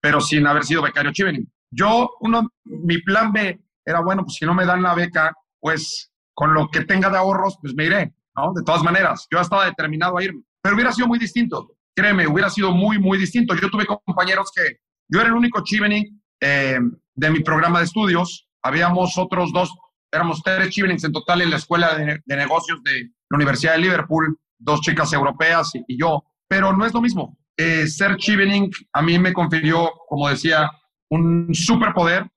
pero 0.00 0.20
sin 0.20 0.44
haber 0.44 0.64
sido 0.64 0.82
becario 0.82 1.12
Chivening. 1.12 1.46
Yo, 1.70 2.10
uno, 2.18 2.48
mi 2.64 2.98
plan 3.02 3.32
B 3.32 3.60
era, 3.84 4.00
bueno, 4.00 4.24
pues 4.24 4.38
si 4.38 4.44
no 4.44 4.54
me 4.54 4.66
dan 4.66 4.82
la 4.82 4.92
beca, 4.96 5.32
pues 5.60 6.10
con 6.34 6.52
lo 6.52 6.68
que 6.68 6.84
tenga 6.84 7.08
de 7.10 7.18
ahorros, 7.18 7.58
pues 7.62 7.76
me 7.76 7.84
iré, 7.84 8.12
¿no? 8.34 8.52
De 8.52 8.64
todas 8.64 8.82
maneras, 8.82 9.28
yo 9.30 9.38
estaba 9.38 9.66
determinado 9.66 10.18
a 10.18 10.24
irme, 10.24 10.42
pero 10.60 10.74
hubiera 10.74 10.90
sido 10.90 11.06
muy 11.06 11.20
distinto, 11.20 11.76
créeme, 11.94 12.26
hubiera 12.26 12.50
sido 12.50 12.72
muy, 12.72 12.98
muy 12.98 13.18
distinto. 13.18 13.54
Yo 13.54 13.70
tuve 13.70 13.86
compañeros 13.86 14.50
que 14.52 14.78
yo 15.08 15.20
era 15.20 15.28
el 15.28 15.36
único 15.36 15.62
Chivening 15.62 16.20
eh, 16.40 16.80
de 17.14 17.30
mi 17.30 17.38
programa 17.38 17.78
de 17.78 17.84
estudios, 17.84 18.48
habíamos 18.64 19.16
otros 19.16 19.52
dos 19.52 19.70
éramos 20.14 20.42
tres 20.42 20.70
chivenings 20.70 21.04
en 21.04 21.12
total 21.12 21.42
en 21.42 21.50
la 21.50 21.56
escuela 21.56 21.94
de, 21.94 22.22
negocios 22.26 22.82
de 22.82 23.10
la 23.28 23.36
Universidad 23.36 23.72
de 23.72 23.78
Liverpool, 23.78 24.38
dos 24.58 24.80
chicas 24.80 25.12
europeas 25.12 25.72
y, 25.74 25.98
yo, 25.98 26.24
pero 26.48 26.72
no 26.72 26.86
es 26.86 26.94
lo 26.94 27.00
mismo. 27.00 27.36
Eh, 27.56 27.86
ser 27.86 28.16
chivening 28.16 28.70
a 28.92 29.02
mí 29.02 29.18
me 29.18 29.32
confirió, 29.32 29.92
como 30.08 30.28
decía, 30.28 30.70
un 31.10 31.52
superpoder, 31.52 32.28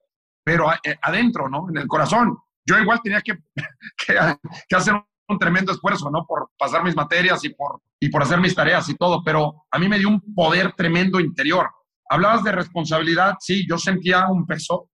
pero 0.44 0.72
eh, 0.72 0.98
adentro, 1.02 1.48
¿no? 1.48 1.68
En 1.68 1.76
el 1.78 1.86
corazón. 1.86 2.36
Yo 2.66 2.78
igual 2.78 3.00
tenía 3.02 3.20
que, 3.24 3.38
que, 4.06 4.76
hacer 4.76 4.94
un 5.28 5.38
tremendo 5.38 5.72
esfuerzo, 5.72 6.10
¿no? 6.10 6.24
Por 6.26 6.50
pasar 6.58 6.82
mis 6.84 6.96
materias 6.96 7.44
y 7.44 7.50
por, 7.50 7.80
y 8.00 8.08
por 8.08 8.22
hacer 8.22 8.40
mis 8.40 8.54
tareas 8.54 8.88
y 8.88 8.94
todo, 8.96 9.22
pero 9.24 9.66
a 9.70 9.78
mí 9.78 9.88
me 9.88 9.98
dio 9.98 10.08
un 10.08 10.34
poder 10.34 10.72
tremendo 10.72 11.20
interior. 11.20 11.70
Hablabas 12.10 12.42
de 12.42 12.52
responsabilidad, 12.52 13.36
sí, 13.40 13.66
yo 13.68 13.76
sentía 13.76 14.26
un 14.28 14.46
peso 14.46 14.90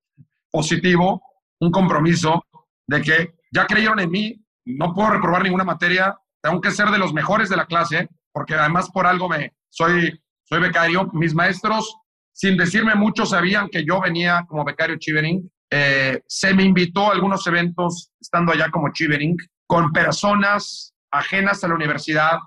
positivo, 0.51 1.23
un 1.61 1.70
compromiso, 1.70 2.44
de 2.87 3.03
que 3.03 3.35
ya 3.53 3.66
creyeron 3.66 4.01
en 4.01 4.11
mí, 4.11 4.44
no 4.66 4.94
puedo 4.94 5.11
reprobar 5.11 5.42
ninguna 5.42 5.64
materia, 5.64 6.16
tengo 6.42 6.61
que 6.61 6.70
ser 6.70 6.88
de 6.88 6.99
los 6.99 7.12
mejores 7.12 7.49
de 7.49 7.57
la 7.57 7.66
clase, 7.66 8.09
porque 8.33 8.55
además 8.55 8.90
por 8.90 9.07
algo 9.07 9.29
me 9.29 9.55
soy, 9.70 10.20
soy 10.44 10.61
becario. 10.61 11.09
Mis 11.12 11.35
maestros, 11.35 11.97
sin 12.33 12.57
decirme 12.57 12.94
mucho, 12.94 13.25
sabían 13.25 13.68
que 13.68 13.85
yo 13.85 14.01
venía 14.01 14.44
como 14.49 14.64
becario 14.64 14.99
Chivering. 14.99 15.51
Eh, 15.70 16.20
se 16.27 16.53
me 16.53 16.64
invitó 16.64 17.09
a 17.09 17.14
algunos 17.14 17.47
eventos 17.47 18.11
estando 18.20 18.53
allá 18.53 18.70
como 18.70 18.92
Chivering 18.92 19.37
con 19.66 19.92
personas 19.92 20.94
ajenas 21.11 21.64
a 21.64 21.68
la 21.68 21.75
universidad 21.75 22.38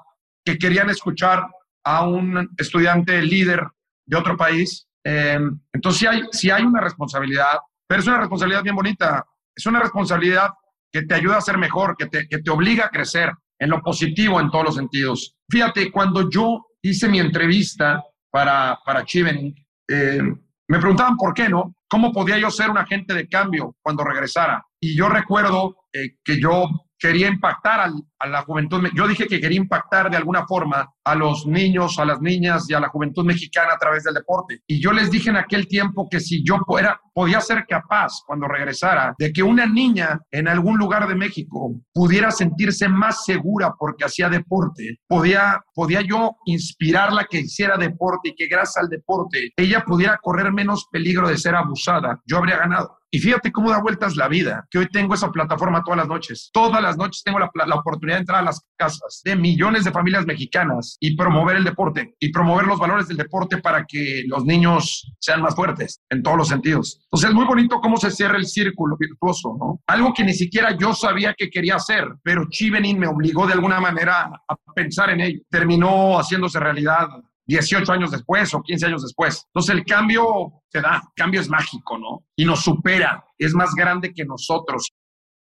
que 0.46 0.58
querían 0.58 0.90
escuchar 0.90 1.48
a 1.84 2.08
un 2.08 2.50
estudiante 2.58 3.22
líder 3.22 3.66
de 4.06 4.18
otro 4.18 4.38
país. 4.38 4.88
Eh, 5.04 5.40
entonces, 5.74 6.00
sí 6.00 6.06
hay, 6.06 6.22
sí 6.32 6.52
hay 6.52 6.64
una 6.64 6.82
responsabilidad, 6.82 7.60
pero 7.88 8.02
es 8.02 8.08
una 8.08 8.20
responsabilidad 8.20 8.64
bien 8.64 8.76
bonita 8.76 9.26
es 9.58 9.66
una 9.66 9.82
responsabilidad 9.82 10.52
que 10.92 11.02
te 11.02 11.16
ayuda 11.16 11.38
a 11.38 11.42
ser 11.42 11.58
mejor, 11.58 11.98
que 11.98 12.06
te, 12.06 12.28
que 12.28 12.38
te 12.38 12.52
obliga 12.52 12.86
a 12.86 12.90
crecer 12.90 13.32
en 13.60 13.70
lo 13.72 13.82
positivo 13.82 14.40
en 14.40 14.52
todos 14.52 14.66
los 14.66 14.76
sentidos. 14.76 15.36
Fíjate, 15.50 15.92
cuando 15.92 16.30
yo 16.30 16.64
hice 16.82 17.10
mi 17.10 17.20
entrevista 17.20 18.04
para, 18.32 18.80
para 18.86 19.04
Chivening, 19.04 19.54
eh, 19.90 20.22
me 20.70 20.80
preguntaban 20.80 21.18
por 21.18 21.34
qué, 21.34 21.50
¿no? 21.50 21.74
¿Cómo 21.90 22.12
podía 22.12 22.38
yo 22.38 22.52
ser 22.52 22.70
un 22.70 22.78
agente 22.78 23.14
de 23.14 23.28
cambio 23.28 23.76
cuando 23.82 24.04
regresara? 24.04 24.64
Y 24.80 24.96
yo 24.96 25.10
recuerdo 25.10 25.78
eh, 25.92 26.18
que 26.24 26.40
yo 26.40 26.70
quería 27.00 27.28
impactar 27.28 27.92
a 28.20 28.28
la 28.28 28.42
juventud. 28.42 28.84
Yo 28.96 29.08
dije 29.08 29.28
que 29.28 29.40
quería 29.40 29.58
impactar 29.58 30.10
de 30.10 30.18
alguna 30.18 30.46
forma 30.46 30.90
a 31.04 31.16
los 31.16 31.46
niños, 31.46 32.00
a 32.00 32.06
las 32.06 32.20
niñas 32.22 32.70
y 32.70 32.74
a 32.74 32.80
la 32.80 32.90
juventud 32.90 33.24
mexicana 33.26 33.74
a 33.74 33.78
través 33.78 34.04
del 34.04 34.14
deporte. 34.14 34.62
Y 34.68 34.82
yo 34.82 34.92
les 34.92 35.10
dije 35.10 35.30
en 35.30 35.38
aquel 35.38 35.68
tiempo 35.68 36.08
que 36.10 36.20
si 36.20 36.44
yo 36.44 36.58
era, 36.80 37.00
podía 37.14 37.40
ser 37.42 37.66
capaz 37.68 38.22
cuando 38.26 38.48
regresara 38.48 39.16
de 39.18 39.32
que 39.32 39.44
una 39.44 39.66
niña 39.66 40.20
en 40.32 40.48
algún 40.48 40.78
lugar 40.78 41.08
de 41.08 41.16
México 41.16 41.76
pudiera 41.94 42.32
sentirse 42.32 42.88
más 42.90 43.24
segura 43.26 43.74
porque 43.78 44.06
hacía 44.06 44.30
deporte, 44.30 45.00
podía, 45.08 45.62
podía 45.74 46.02
yo 46.02 46.36
inspirarla 46.46 47.26
que 47.30 47.40
hiciera 47.40 47.78
deporte 47.78 48.30
y 48.30 48.36
que 48.36 48.48
gracias 48.48 48.84
al 48.84 48.90
deporte 48.90 49.52
ella 49.56 49.84
pudiera 49.86 50.18
correr 50.22 50.52
menos 50.52 50.88
peligro 50.92 51.30
de 51.30 51.38
ser 51.38 51.56
abusada, 51.56 52.22
yo 52.26 52.38
habría 52.38 52.58
ganado. 52.58 52.97
Y 53.10 53.20
fíjate 53.20 53.52
cómo 53.52 53.72
da 53.72 53.82
vueltas 53.82 54.16
la 54.18 54.28
vida, 54.28 54.68
que 54.70 54.80
hoy 54.80 54.88
tengo 54.88 55.14
esa 55.14 55.32
plataforma 55.32 55.84
todas 55.84 55.98
las 55.98 56.08
noches. 56.08 56.50
Todas 56.52 56.82
las 56.82 56.98
noches 56.98 57.24
tengo 57.24 57.40
la, 57.40 57.50
oportunidad 57.76 58.18
de 58.18 58.22
entrar 58.22 58.40
a 58.40 58.44
las 58.44 58.62
casas 58.76 59.22
de 59.24 59.36
millones 59.36 59.86
de 59.86 59.92
familias 59.92 60.26
mexicanas 60.26 60.98
y 61.00 61.16
promover 61.16 61.56
el 61.56 61.64
deporte 61.64 62.16
y 62.20 62.32
promover 62.32 62.66
los 62.66 62.80
valores 62.80 63.08
del 63.08 63.18
deporte 63.18 63.58
para 63.60 63.86
que 63.86 64.24
los 64.28 64.44
niños 64.44 65.10
sean 65.20 65.42
más 65.42 65.56
fuertes 65.56 66.02
en 66.10 66.22
todos 66.22 66.38
los 66.38 66.48
sentidos. 66.50 67.00
Entonces 67.06 67.30
es 67.30 67.36
muy 67.36 67.46
bonito 67.46 67.80
cómo 67.80 67.98
se 67.98 68.12
cierra 68.12 68.38
el 68.38 68.46
círculo 68.46 68.98
virtuoso, 68.98 69.56
¿no? 69.58 69.80
Algo 69.88 70.14
que 70.14 70.24
ni 70.24 70.34
siquiera 70.34 70.76
yo 70.78 70.94
sabía 70.94 71.34
que 71.34 71.50
quería 71.50 71.76
hacer, 71.76 72.08
pero 72.24 72.48
Chivenin 72.50 73.00
me 73.00 73.08
obligó 73.08 73.48
de 73.48 73.54
alguna 73.54 73.80
manera 73.80 74.30
a 74.48 74.56
pensar 74.76 75.12
en 75.12 75.22
ello. 75.22 75.40
Terminó 75.50 76.18
haciéndose 76.18 76.60
realidad 76.60 77.08
18 77.48 77.92
años 77.92 78.12
después 78.12 78.54
o 78.54 78.62
15 78.62 78.86
años 78.86 79.04
después. 79.04 79.46
Entonces 79.48 79.76
el 79.76 79.86
cambio 79.86 80.64
se 80.70 80.82
da, 80.82 81.02
el 81.04 81.14
cambio 81.16 81.42
es 81.42 81.50
mágico, 81.50 81.98
¿no? 81.98 82.26
Y 82.36 82.46
nos 82.46 82.64
supera, 82.64 83.26
es 83.38 83.54
más 83.54 83.74
grande 83.74 84.14
que 84.14 84.26
nosotros. 84.26 84.90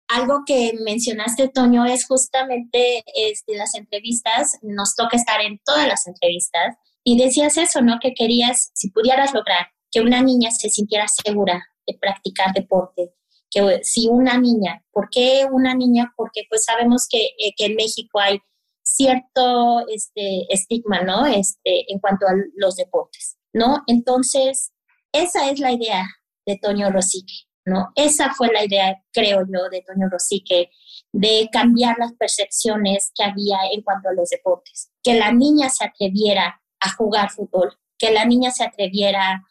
Algo 0.10 0.44
que 0.46 0.74
mencionaste, 0.84 1.48
Toño, 1.48 1.86
es 1.86 2.06
justamente 2.06 3.04
este, 3.16 3.56
las 3.56 3.74
entrevistas, 3.76 4.60
nos 4.62 4.96
toca 4.96 5.16
estar 5.16 5.40
en 5.42 5.60
todas 5.64 5.88
las 5.88 6.06
entrevistas, 6.08 6.76
y 7.04 7.18
decías 7.18 7.58
eso, 7.58 7.82
¿no? 7.82 8.00
Que 8.02 8.14
querías, 8.14 8.72
si 8.74 8.90
pudieras 8.90 9.34
lograr 9.34 9.68
que 9.92 10.02
una 10.02 10.22
niña 10.22 10.52
se 10.52 10.70
sintiera 10.70 11.06
segura 11.08 11.66
de 11.86 11.98
practicar 12.00 12.54
deporte, 12.54 13.14
que 13.52 13.82
si 13.84 14.08
una 14.08 14.38
niña, 14.38 14.84
¿por 14.92 15.10
qué 15.12 15.46
una 15.52 15.76
niña? 15.76 16.14
Porque 16.16 16.44
pues 16.50 16.64
sabemos 16.66 17.08
que, 17.10 17.26
eh, 17.38 17.54
que 17.56 17.66
en 17.66 17.76
México 17.76 18.20
hay 18.20 18.40
cierto 18.84 19.88
este, 19.88 20.46
estigma, 20.54 21.02
¿no? 21.02 21.26
Este, 21.26 21.92
en 21.92 22.00
cuanto 22.00 22.28
a 22.28 22.34
los 22.56 22.76
deportes, 22.76 23.38
¿no? 23.54 23.84
Entonces, 23.88 24.72
esa 25.12 25.50
es 25.50 25.60
la 25.60 25.72
idea 25.72 26.06
de 26.46 26.58
Toño 26.58 26.90
Rosique, 26.92 27.34
¿no? 27.66 27.92
Esa 27.96 28.34
fue 28.34 28.52
la 28.52 28.66
idea, 28.66 29.02
creo 29.12 29.42
yo, 29.42 29.70
de 29.72 29.82
Toño 29.82 30.10
Rosique, 30.10 30.70
de 31.14 31.50
cambiar 31.52 31.98
las 31.98 32.14
percepciones 32.14 33.12
que 33.16 33.24
había 33.24 33.58
en 33.72 33.82
cuanto 33.82 34.10
a 34.10 34.14
los 34.14 34.30
deportes, 34.30 34.92
que 35.02 35.14
la 35.14 35.32
niña 35.32 35.70
se 35.70 35.86
atreviera 35.86 36.62
a 36.80 36.92
jugar 36.94 37.30
fútbol, 37.30 37.78
que 37.98 38.12
la 38.12 38.26
niña 38.26 38.52
se 38.52 38.64
atreviera 38.64 39.44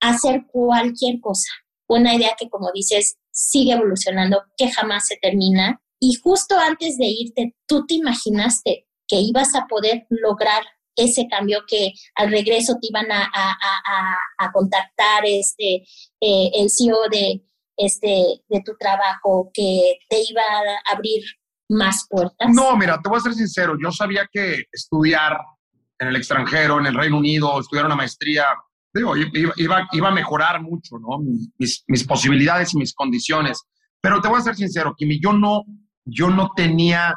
a 0.00 0.08
hacer 0.08 0.46
cualquier 0.50 1.20
cosa. 1.20 1.48
Una 1.86 2.14
idea 2.14 2.34
que, 2.38 2.48
como 2.48 2.72
dices, 2.72 3.18
sigue 3.30 3.72
evolucionando, 3.72 4.42
que 4.56 4.70
jamás 4.70 5.06
se 5.06 5.16
termina. 5.16 5.81
Y 6.04 6.14
justo 6.20 6.58
antes 6.58 6.98
de 6.98 7.06
irte, 7.06 7.54
tú 7.64 7.86
te 7.86 7.94
imaginaste 7.94 8.88
que 9.06 9.20
ibas 9.20 9.54
a 9.54 9.66
poder 9.68 10.04
lograr 10.10 10.64
ese 10.96 11.28
cambio 11.28 11.60
que 11.64 11.92
al 12.16 12.32
regreso 12.32 12.74
te 12.80 12.88
iban 12.88 13.06
a, 13.12 14.50
contactar 14.52 15.24
este, 15.24 15.84
eh, 16.20 16.50
el 16.54 16.68
CEO 16.70 17.08
de, 17.08 17.44
este, 17.76 18.42
de 18.48 18.62
tu 18.64 18.76
trabajo, 18.76 19.52
que 19.54 19.98
te 20.08 20.16
iba 20.28 20.42
a 20.42 20.92
abrir 20.92 21.22
más 21.68 22.04
puertas? 22.10 22.48
No, 22.52 22.76
mira, 22.76 23.00
te 23.00 23.08
voy 23.08 23.18
a 23.18 23.22
ser 23.22 23.34
sincero, 23.34 23.76
yo 23.80 23.92
sabía 23.92 24.28
que 24.30 24.64
estudiar 24.72 25.38
en 26.00 26.08
el 26.08 26.16
extranjero, 26.16 26.80
en 26.80 26.86
el 26.86 26.94
Reino 26.94 27.18
Unido, 27.18 27.60
estudiar 27.60 27.86
una 27.86 27.94
maestría, 27.94 28.46
digo, 28.92 29.16
iba, 29.16 29.86
iba, 29.92 30.08
a 30.08 30.12
mejorar 30.12 30.60
mucho, 30.60 30.98
¿no? 30.98 31.20
Mis, 31.58 31.84
mis, 31.86 32.04
posibilidades 32.04 32.74
y 32.74 32.78
mis 32.78 32.92
condiciones. 32.92 33.62
Pero 34.00 34.20
te 34.20 34.26
voy 34.26 34.40
a 34.40 34.42
ser 34.42 34.56
sincero, 34.56 34.94
Kimi, 34.98 35.20
yo 35.22 35.32
no, 35.32 35.62
yo 36.04 36.30
no 36.30 36.50
tenía, 36.54 37.14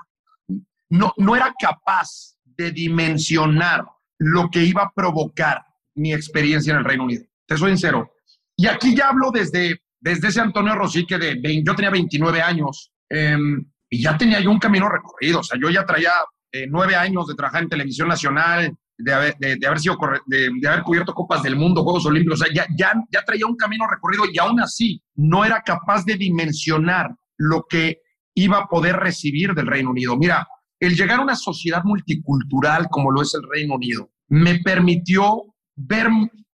no, 0.90 1.14
no 1.18 1.36
era 1.36 1.54
capaz 1.60 2.36
de 2.44 2.72
dimensionar 2.72 3.86
lo 4.20 4.50
que 4.50 4.64
iba 4.64 4.84
a 4.84 4.92
provocar 4.96 5.64
mi 5.96 6.14
experiencia 6.14 6.72
en 6.72 6.80
el 6.80 6.86
Reino 6.86 7.04
Unido. 7.04 7.24
Te 7.46 7.58
soy 7.58 7.72
sincero. 7.72 8.12
Y 8.56 8.68
aquí 8.68 8.96
ya 8.96 9.10
hablo 9.10 9.32
desde, 9.32 9.82
desde 10.00 10.28
ese 10.30 10.42
Antonio 10.42 10.76
Rosique 10.76 11.18
de, 11.18 11.64
yo 11.64 11.76
tenía 11.76 11.92
29 11.92 12.42
años 12.42 12.92
em, 13.10 13.66
y 13.90 14.02
ya 14.02 14.18
tenía 14.18 14.40
yo 14.40 14.52
un 14.52 14.60
camino 14.60 14.88
recorrido. 14.90 15.40
O 15.40 15.44
sea, 15.44 15.60
yo 15.62 15.70
ya 15.70 15.86
traía 15.86 16.12
eh, 16.52 16.68
nueve 16.70 16.96
años 16.96 17.28
de 17.28 17.36
trabajar 17.36 17.64
en 17.64 17.70
televisión 17.70 18.08
nacional, 18.08 18.76
de 18.98 19.14
haber, 19.14 19.36
de, 19.38 19.58
sido 19.78 19.98
de, 20.26 20.68
haber 20.68 20.84
cubierto 20.84 21.14
Copas 21.14 21.44
del 21.44 21.58
Mundo, 21.58 21.84
Juegos 21.84 22.06
Olímpicos. 22.06 22.42
O 22.42 22.46
sea, 22.46 22.54
ya, 22.54 22.66
ya, 22.78 22.94
ya 23.12 23.24
traía 23.24 23.46
un 23.46 23.58
camino 23.58 23.86
recorrido 23.88 24.24
y 24.32 24.40
aún 24.40 24.60
así 24.62 25.02
no 25.16 25.44
era 25.44 25.62
capaz 25.62 26.06
de 26.06 26.16
dimensionar 26.16 27.14
lo 27.38 27.66
que 27.70 28.00
iba 28.36 28.60
a 28.60 28.68
poder 28.68 28.98
recibir 28.98 29.54
del 29.54 29.68
Reino 29.68 29.90
Unido. 29.90 30.16
Mira, 30.18 30.48
el 30.80 30.96
llegar 30.96 31.20
a 31.20 31.24
una 31.24 31.36
sociedad 31.36 31.84
multicultural 31.84 32.88
como 32.90 33.12
lo 33.12 33.22
es 33.22 33.34
el 33.34 33.42
Reino 33.50 33.76
Unido 33.76 34.10
me 34.28 34.60
permitió 34.60 35.44
ver 35.76 36.08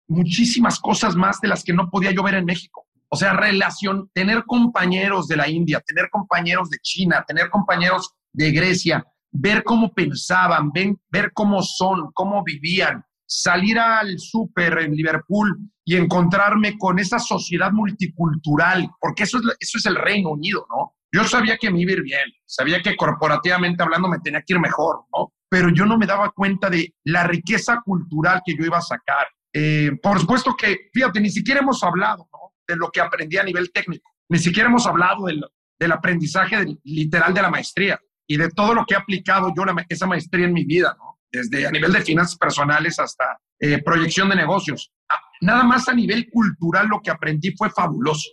muchísimas 0.09 0.79
cosas 0.79 1.15
más 1.15 1.41
de 1.41 1.49
las 1.49 1.63
que 1.63 1.73
no 1.73 1.91
podía 1.91 2.13
yo 2.13 2.23
ver 2.23 2.35
en 2.35 2.45
México. 2.45 2.87
O 3.11 3.17
sea, 3.17 3.33
relación, 3.33 4.11
tener 4.13 4.45
compañeros 4.45 5.29
de 5.29 5.37
la 5.37 5.49
India, 5.49 5.83
tener 5.87 6.11
compañeros 6.11 6.69
de 6.71 6.79
China, 6.83 7.25
tener 7.27 7.49
compañeros 7.49 8.15
de 8.33 8.53
Grecia, 8.53 9.07
ver 9.31 9.65
cómo 9.65 9.93
pensaban, 9.93 10.71
ver 10.73 11.33
cómo 11.33 11.63
son, 11.63 12.11
cómo 12.13 12.43
vivían, 12.43 13.05
salir 13.27 13.79
al 13.79 14.19
súper 14.19 14.79
en 14.79 14.95
Liverpool 14.95 15.59
y 15.85 15.97
encontrarme 15.97 16.77
con 16.77 16.99
esa 16.99 17.19
sociedad 17.19 17.73
multicultural, 17.73 18.91
porque 19.01 19.23
eso 19.23 19.39
es, 19.39 19.45
eso 19.61 19.79
es 19.79 19.87
el 19.87 19.97
Reino 19.97 20.31
Unido, 20.31 20.67
¿no? 20.71 20.95
Yo 21.13 21.25
sabía 21.25 21.57
que 21.57 21.71
me 21.71 21.81
iba 21.81 21.93
a 21.93 21.95
ir 21.95 22.03
bien, 22.03 22.33
sabía 22.45 22.83
que 22.83 22.97
corporativamente 22.97 23.83
hablando 23.83 24.09
me 24.09 24.19
tenía 24.19 24.43
que 24.43 24.55
ir 24.55 24.61
mejor, 24.61 25.05
¿no? 25.15 25.33
Pero 25.49 25.71
yo 25.71 25.87
no 25.87 25.97
me 25.97 26.07
daba 26.07 26.31
cuenta 26.33 26.69
de 26.69 26.95
la 27.05 27.25
riqueza 27.25 27.81
cultural 27.83 28.43
que 28.45 28.55
yo 28.55 28.65
iba 28.65 28.79
a 28.79 28.83
sacar. 28.83 29.27
Eh, 29.53 29.93
por 30.03 30.21
supuesto 30.21 30.55
que, 30.55 30.91
fíjate, 30.93 31.21
ni 31.21 31.31
siquiera 31.31 31.61
hemos 31.61 31.83
hablado 31.83 32.29
de 32.67 32.77
lo 32.77 32.91
que 32.91 33.01
aprendí 33.01 33.39
a 33.39 33.45
nivel 33.45 33.73
técnico, 33.73 34.11
ni 34.29 34.39
siquiera 34.39 34.69
hemos 34.69 34.87
hablado 34.87 35.25
del, 35.25 35.43
del 35.79 35.93
aprendizaje 35.93 36.79
literal 36.85 37.33
de 37.33 37.43
la 37.43 37.51
maestría 37.51 37.99
y 38.27 38.37
de 38.37 38.51
todo 38.51 38.75
lo 38.75 38.85
que 38.85 38.95
he 38.95 38.97
aplicado 38.97 39.53
yo 39.57 39.65
esa 39.89 40.07
maestría 40.07 40.47
en 40.47 40.53
mi 40.53 40.65
vida. 40.65 40.97
Desde 41.31 41.67
a 41.67 41.71
nivel 41.71 41.93
de 41.93 42.01
finanzas 42.01 42.39
personales 42.39 42.99
hasta 42.99 43.39
eh, 43.61 43.83
proyección 43.83 44.31
de 44.31 44.37
negocios. 44.37 44.93
Ah, 45.11 45.21
nada 45.43 45.63
más 45.63 45.89
a 45.89 45.95
nivel 45.95 46.29
cultural 46.31 46.87
lo 46.89 47.01
que 47.01 47.11
aprendí 47.11 47.55
fue 47.57 47.71
fabuloso. 47.71 48.31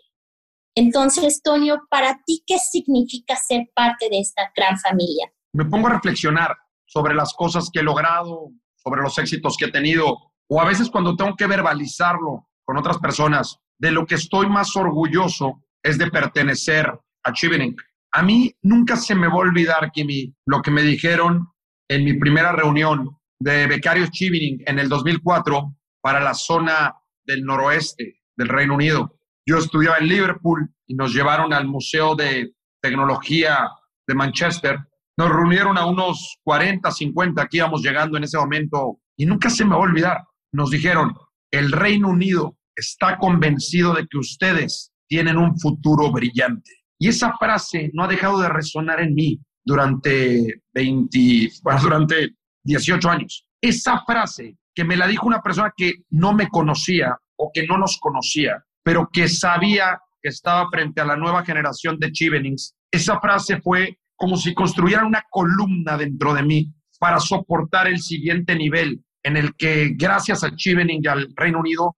Entonces, 0.75 1.41
Tonio, 1.41 1.81
para 1.89 2.19
ti, 2.25 2.43
¿qué 2.45 2.57
significa 2.59 3.35
ser 3.37 3.69
parte 3.73 4.09
de 4.09 4.19
esta 4.19 4.51
gran 4.55 4.77
familia? 4.77 5.31
Me 5.53 5.65
pongo 5.65 5.87
a 5.87 5.93
reflexionar 5.93 6.55
sobre 6.85 7.15
las 7.15 7.33
cosas 7.33 7.69
que 7.71 7.79
he 7.79 7.83
logrado, 7.83 8.51
sobre 8.75 9.01
los 9.01 9.17
éxitos 9.17 9.55
que 9.57 9.65
he 9.65 9.71
tenido, 9.71 10.17
o 10.49 10.61
a 10.61 10.65
veces 10.65 10.89
cuando 10.89 11.15
tengo 11.15 11.35
que 11.35 11.47
verbalizarlo 11.47 12.47
con 12.65 12.77
otras 12.77 12.97
personas, 12.99 13.57
de 13.79 13.91
lo 13.91 14.05
que 14.05 14.15
estoy 14.15 14.47
más 14.47 14.75
orgulloso 14.75 15.63
es 15.81 15.97
de 15.97 16.11
pertenecer 16.11 16.91
a 17.23 17.33
Chivening. 17.33 17.75
A 18.11 18.21
mí 18.21 18.53
nunca 18.61 18.95
se 18.95 19.15
me 19.15 19.27
va 19.27 19.33
a 19.33 19.37
olvidar, 19.37 19.91
Kimi, 19.91 20.33
lo 20.45 20.61
que 20.61 20.71
me 20.71 20.81
dijeron 20.81 21.49
en 21.89 22.03
mi 22.03 22.13
primera 22.17 22.51
reunión 22.51 23.17
de 23.39 23.67
becarios 23.67 24.11
Chivening 24.11 24.63
en 24.65 24.79
el 24.79 24.89
2004 24.89 25.75
para 26.01 26.19
la 26.19 26.33
zona 26.33 26.95
del 27.25 27.43
noroeste 27.43 28.21
del 28.37 28.49
Reino 28.49 28.75
Unido. 28.75 29.19
Yo 29.47 29.57
estudiaba 29.57 29.97
en 29.99 30.07
Liverpool 30.07 30.67
y 30.87 30.95
nos 30.95 31.13
llevaron 31.13 31.53
al 31.53 31.67
Museo 31.67 32.15
de 32.15 32.53
Tecnología 32.81 33.69
de 34.07 34.15
Manchester. 34.15 34.79
Nos 35.17 35.29
reunieron 35.29 35.77
a 35.77 35.85
unos 35.85 36.39
40, 36.43 36.89
50, 36.89 37.41
aquí 37.43 37.57
íbamos 37.57 37.83
llegando 37.83 38.17
en 38.17 38.23
ese 38.23 38.39
momento 38.39 38.99
y 39.15 39.25
nunca 39.25 39.51
se 39.51 39.63
me 39.63 39.71
va 39.71 39.77
a 39.77 39.79
olvidar. 39.79 40.17
Nos 40.51 40.71
dijeron, 40.71 41.15
el 41.51 41.71
Reino 41.71 42.09
Unido 42.09 42.57
está 42.75 43.17
convencido 43.17 43.93
de 43.93 44.07
que 44.07 44.17
ustedes 44.17 44.91
tienen 45.07 45.37
un 45.37 45.59
futuro 45.59 46.11
brillante. 46.11 46.71
Y 46.99 47.09
esa 47.09 47.37
frase 47.37 47.91
no 47.93 48.03
ha 48.03 48.07
dejado 48.07 48.41
de 48.41 48.49
resonar 48.49 48.99
en 48.99 49.13
mí 49.13 49.39
durante 49.63 50.61
20, 50.73 51.51
durante 51.81 52.35
18 52.63 53.09
años. 53.09 53.45
Esa 53.61 54.03
frase 54.05 54.57
que 54.73 54.83
me 54.83 54.97
la 54.97 55.07
dijo 55.07 55.27
una 55.27 55.41
persona 55.41 55.71
que 55.75 55.93
no 56.09 56.33
me 56.33 56.49
conocía 56.49 57.15
o 57.37 57.51
que 57.53 57.65
no 57.67 57.77
nos 57.77 57.99
conocía, 57.99 58.63
pero 58.85 59.09
que 59.11 59.27
sabía 59.27 59.99
que 60.21 60.29
estaba 60.29 60.69
frente 60.69 61.01
a 61.01 61.05
la 61.05 61.17
nueva 61.17 61.43
generación 61.43 61.97
de 61.97 62.11
Chivenings. 62.11 62.75
Esa 62.91 63.19
frase 63.19 63.59
fue 63.59 63.97
como 64.15 64.37
si 64.37 64.53
construyeran 64.53 65.07
una 65.07 65.25
columna 65.29 65.97
dentro 65.97 66.35
de 66.35 66.43
mí 66.43 66.71
para 66.99 67.19
soportar 67.19 67.87
el 67.87 67.99
siguiente 67.99 68.55
nivel 68.55 69.03
en 69.23 69.37
el 69.37 69.55
que 69.55 69.93
gracias 69.95 70.43
a 70.43 70.55
Chivening 70.55 70.99
y 71.01 71.07
al 71.07 71.27
Reino 71.35 71.59
Unido 71.59 71.97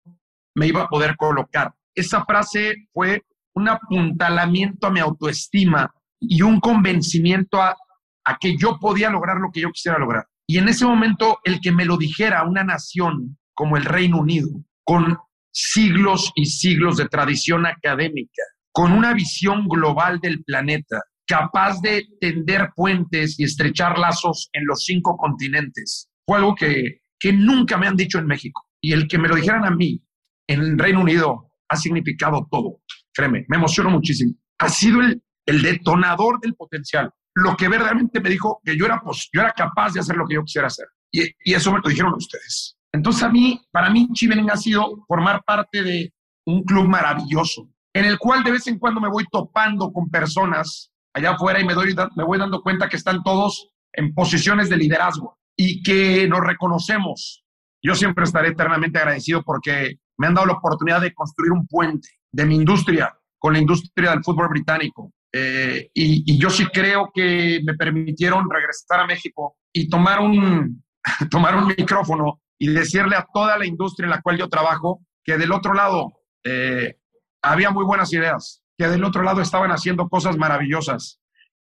me 0.55 0.67
iba 0.67 0.83
a 0.83 0.87
poder 0.87 1.17
colocar. 1.17 1.73
Esa 1.93 2.23
frase 2.23 2.87
fue 2.93 3.21
un 3.53 3.67
apuntalamiento 3.67 4.87
a 4.87 4.91
mi 4.91 5.01
autoestima 5.01 5.93
y 6.21 6.41
un 6.41 6.61
convencimiento 6.61 7.61
a, 7.61 7.75
a 8.23 8.37
que 8.37 8.55
yo 8.57 8.79
podía 8.79 9.09
lograr 9.09 9.37
lo 9.37 9.51
que 9.51 9.59
yo 9.59 9.71
quisiera 9.71 9.99
lograr. 9.99 10.25
Y 10.47 10.57
en 10.57 10.69
ese 10.69 10.85
momento, 10.85 11.39
el 11.43 11.59
que 11.59 11.73
me 11.73 11.83
lo 11.83 11.97
dijera 11.97 12.47
una 12.47 12.63
nación 12.63 13.37
como 13.53 13.75
el 13.75 13.83
Reino 13.83 14.19
Unido, 14.19 14.47
con 14.85 15.17
siglos 15.57 16.31
y 16.35 16.45
siglos 16.45 16.97
de 16.97 17.07
tradición 17.07 17.65
académica, 17.65 18.43
con 18.71 18.91
una 18.91 19.13
visión 19.13 19.67
global 19.67 20.19
del 20.19 20.43
planeta, 20.43 21.01
capaz 21.25 21.81
de 21.81 22.05
tender 22.21 22.69
puentes 22.75 23.39
y 23.39 23.43
estrechar 23.43 23.97
lazos 23.97 24.49
en 24.53 24.67
los 24.67 24.85
cinco 24.85 25.17
continentes. 25.17 26.09
Fue 26.27 26.37
algo 26.37 26.53
que, 26.53 27.01
que 27.19 27.33
nunca 27.33 27.75
me 27.77 27.87
han 27.87 27.95
dicho 27.95 28.19
en 28.19 28.27
México. 28.27 28.61
Y 28.79 28.93
el 28.93 29.07
que 29.07 29.17
me 29.17 29.27
lo 29.27 29.35
dijeran 29.35 29.65
a 29.65 29.71
mí 29.71 29.99
en 30.47 30.61
el 30.61 30.77
Reino 30.77 31.01
Unido 31.01 31.51
ha 31.69 31.75
significado 31.75 32.47
todo. 32.51 32.81
Créeme, 33.11 33.45
me 33.47 33.57
emociono 33.57 33.89
muchísimo. 33.89 34.33
Ha 34.59 34.69
sido 34.69 35.01
el, 35.01 35.23
el 35.47 35.63
detonador 35.63 36.39
del 36.39 36.53
potencial. 36.53 37.09
Lo 37.33 37.57
que 37.57 37.67
verdaderamente 37.67 38.21
me 38.21 38.29
dijo 38.29 38.61
que 38.63 38.77
yo 38.77 38.85
era, 38.85 39.01
pues, 39.01 39.27
yo 39.33 39.41
era 39.41 39.53
capaz 39.53 39.93
de 39.93 40.01
hacer 40.01 40.15
lo 40.15 40.27
que 40.27 40.35
yo 40.35 40.43
quisiera 40.43 40.67
hacer. 40.67 40.85
Y, 41.11 41.23
y 41.43 41.55
eso 41.55 41.71
me 41.71 41.79
lo 41.83 41.89
dijeron 41.89 42.13
ustedes. 42.13 42.77
Entonces 42.93 43.23
a 43.23 43.29
mí, 43.29 43.61
para 43.71 43.89
mí, 43.89 44.07
Chivening 44.13 44.49
ha 44.49 44.57
sido 44.57 45.05
formar 45.07 45.43
parte 45.43 45.83
de 45.83 46.13
un 46.45 46.63
club 46.63 46.87
maravilloso, 46.87 47.69
en 47.93 48.05
el 48.05 48.17
cual 48.17 48.43
de 48.43 48.51
vez 48.51 48.67
en 48.67 48.79
cuando 48.79 49.01
me 49.01 49.09
voy 49.09 49.25
topando 49.31 49.91
con 49.91 50.09
personas 50.09 50.91
allá 51.13 51.31
afuera 51.31 51.59
y 51.59 51.65
me, 51.65 51.73
doy, 51.73 51.95
me 52.15 52.23
voy 52.23 52.37
dando 52.37 52.61
cuenta 52.61 52.87
que 52.87 52.97
están 52.97 53.23
todos 53.23 53.69
en 53.93 54.13
posiciones 54.13 54.69
de 54.69 54.77
liderazgo 54.77 55.37
y 55.57 55.81
que 55.81 56.27
nos 56.27 56.41
reconocemos. 56.41 57.43
Yo 57.83 57.95
siempre 57.95 58.23
estaré 58.23 58.49
eternamente 58.49 58.99
agradecido 58.99 59.43
porque 59.43 59.97
me 60.17 60.27
han 60.27 60.35
dado 60.35 60.47
la 60.47 60.53
oportunidad 60.53 61.01
de 61.01 61.13
construir 61.13 61.51
un 61.51 61.67
puente 61.67 62.07
de 62.31 62.45
mi 62.45 62.55
industria 62.55 63.13
con 63.39 63.53
la 63.53 63.59
industria 63.59 64.11
del 64.11 64.23
fútbol 64.23 64.49
británico. 64.49 65.11
Eh, 65.33 65.89
y, 65.93 66.33
y, 66.33 66.39
yo 66.39 66.49
sí 66.49 66.65
creo 66.67 67.11
que 67.13 67.59
me 67.63 67.73
permitieron 67.73 68.49
regresar 68.49 69.01
a 69.01 69.05
México 69.05 69.57
y 69.73 69.89
tomar 69.89 70.21
un, 70.21 70.83
tomar 71.29 71.55
un 71.55 71.67
micrófono 71.67 72.41
y 72.59 72.69
decirle 72.69 73.15
a 73.15 73.25
toda 73.33 73.57
la 73.57 73.65
industria 73.65 74.05
en 74.05 74.11
la 74.11 74.21
cual 74.21 74.37
yo 74.37 74.49
trabajo 74.49 75.01
que 75.23 75.37
del 75.37 75.51
otro 75.51 75.73
lado 75.73 76.13
eh, 76.43 76.95
había 77.41 77.71
muy 77.71 77.85
buenas 77.85 78.11
ideas, 78.13 78.63
que 78.77 78.87
del 78.87 79.03
otro 79.03 79.23
lado 79.23 79.41
estaban 79.41 79.71
haciendo 79.71 80.07
cosas 80.07 80.37
maravillosas 80.37 81.19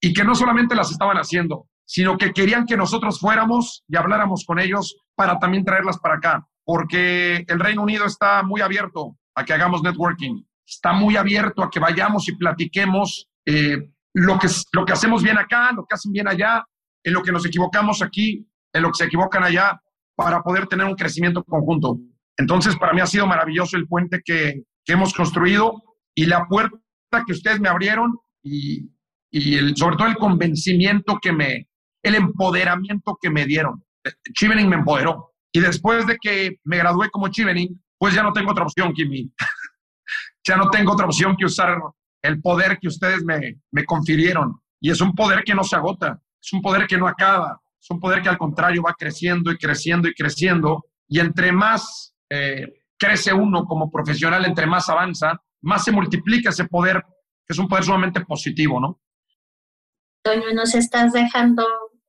y 0.02 0.13
que 0.13 0.23
no 0.23 0.36
solamente 0.36 0.75
las 0.75 0.91
estaban 0.91 1.17
haciendo, 1.17 1.67
sino 1.86 2.17
que 2.17 2.32
querían 2.32 2.65
que 2.65 2.78
nosotros 2.78 3.19
fuéramos 3.19 3.84
y 3.88 3.97
habláramos 3.97 4.45
con 4.45 4.60
ellos 4.60 4.97
para 5.15 5.39
también 5.39 5.65
traerlas 5.65 5.97
para 5.99 6.15
acá, 6.15 6.47
porque 6.63 7.43
el 7.47 7.60
Reino 7.60 7.82
Unido 7.82 8.06
está 8.06 8.43
muy 8.43 8.62
abierto 8.62 9.17
a 9.36 9.43
que 9.43 9.54
hagamos 9.54 9.84
networking, 9.84 10.43
está 10.65 10.93
muy 10.93 11.17
abierto 11.17 11.63
a 11.63 11.69
que 11.69 11.80
vayamos 11.80 12.28
y 12.30 12.36
platiquemos 12.36 13.28
eh, 13.45 13.91
lo, 14.13 14.38
que, 14.38 14.47
lo 14.73 14.86
que 14.86 14.93
hacemos 14.93 15.23
bien 15.23 15.38
acá, 15.38 15.71
lo 15.71 15.86
que 15.86 15.95
hacen 15.95 16.12
bien 16.12 16.28
allá, 16.28 16.63
en 17.04 17.13
lo 17.13 17.23
que 17.23 17.32
nos 17.32 17.45
equivocamos 17.45 18.02
aquí, 18.02 18.47
en 18.71 18.82
lo 18.84 18.89
que 18.89 18.97
se 18.97 19.06
equivocan 19.06 19.43
allá, 19.43 19.82
para 20.19 20.41
poder 20.41 20.67
tener 20.67 20.86
un 20.86 20.95
crecimiento 20.95 21.45
conjunto. 21.45 21.97
Entonces, 22.38 22.75
para 22.75 22.91
mí 22.91 22.99
ha 22.99 23.08
sido 23.08 23.25
maravilloso 23.25 23.77
el 23.77 23.88
puente 23.88 24.21
que, 24.23 24.63
hemos 24.86 25.13
construido 25.13 25.84
y 26.15 26.25
la 26.25 26.47
puerta 26.47 26.79
que 27.23 27.34
ustedes 27.34 27.60
me 27.60 27.69
abrieron 27.69 28.12
y, 28.43 28.89
y 29.29 29.55
el, 29.55 29.77
sobre 29.77 29.97
todo 29.97 30.08
el 30.08 30.15
convencimiento 30.15 31.19
que 31.21 31.32
me, 31.32 31.69
el 32.01 32.15
empoderamiento 32.15 33.15
que 33.21 33.29
me 33.29 33.45
dieron. 33.45 33.86
Chivening 34.34 34.67
me 34.67 34.77
empoderó. 34.77 35.32
Y 35.51 35.60
después 35.60 36.08
de 36.08 36.17
que 36.19 36.58
me 36.63 36.77
gradué 36.77 37.12
como 37.12 37.27
Chivening, 37.27 37.79
pues 37.99 38.15
ya 38.15 38.23
no 38.23 38.34
tengo 38.34 38.49
otra 38.51 38.63
opción, 38.63 38.93
Kimi. 38.93 39.32
ya 40.47 40.58
no 40.58 40.71
tengo 40.71 40.93
otra 40.93 41.05
opción 41.05 41.36
que 41.38 41.45
usar 41.45 41.79
el 42.23 42.41
poder 42.41 42.79
que 42.82 42.88
ustedes 42.88 43.23
me, 43.23 43.60
me 43.71 43.86
confirieron. 43.86 44.60
Y 44.82 44.89
es 44.89 45.01
un 45.01 45.13
poder 45.13 45.43
que 45.43 45.53
no 45.53 45.63
se 45.63 45.75
agota, 45.75 46.19
es 46.41 46.51
un 46.51 46.63
poder 46.63 46.88
que 46.88 46.97
no 46.97 47.08
acaba, 47.08 47.62
es 47.80 47.89
un 47.89 48.00
poder 48.00 48.22
que 48.22 48.30
al 48.30 48.38
contrario 48.38 48.84
va 48.84 48.96
creciendo 48.98 49.52
y 49.52 49.58
creciendo 49.58 50.08
y 50.08 50.13
creciendo. 50.13 50.86
Y 51.08 51.20
entre 51.20 51.52
más 51.52 52.13
eh, 52.30 52.84
crece 52.98 53.34
uno 53.34 53.65
como 53.65 53.89
profesional, 53.89 54.46
entre 54.46 54.68
más 54.68 54.89
avanza, 54.89 55.42
más 55.62 55.84
se 55.84 55.92
multiplica 55.92 56.50
ese 56.50 56.65
poder, 56.65 57.04
que 57.46 57.54
es 57.54 57.58
un 57.58 57.68
poder 57.68 57.84
sumamente 57.86 58.22
positivo, 58.26 58.80
¿no? 58.80 59.00
Toño, 60.24 60.54
nos 60.54 60.76
estás 60.76 61.13
dejando 61.13 61.65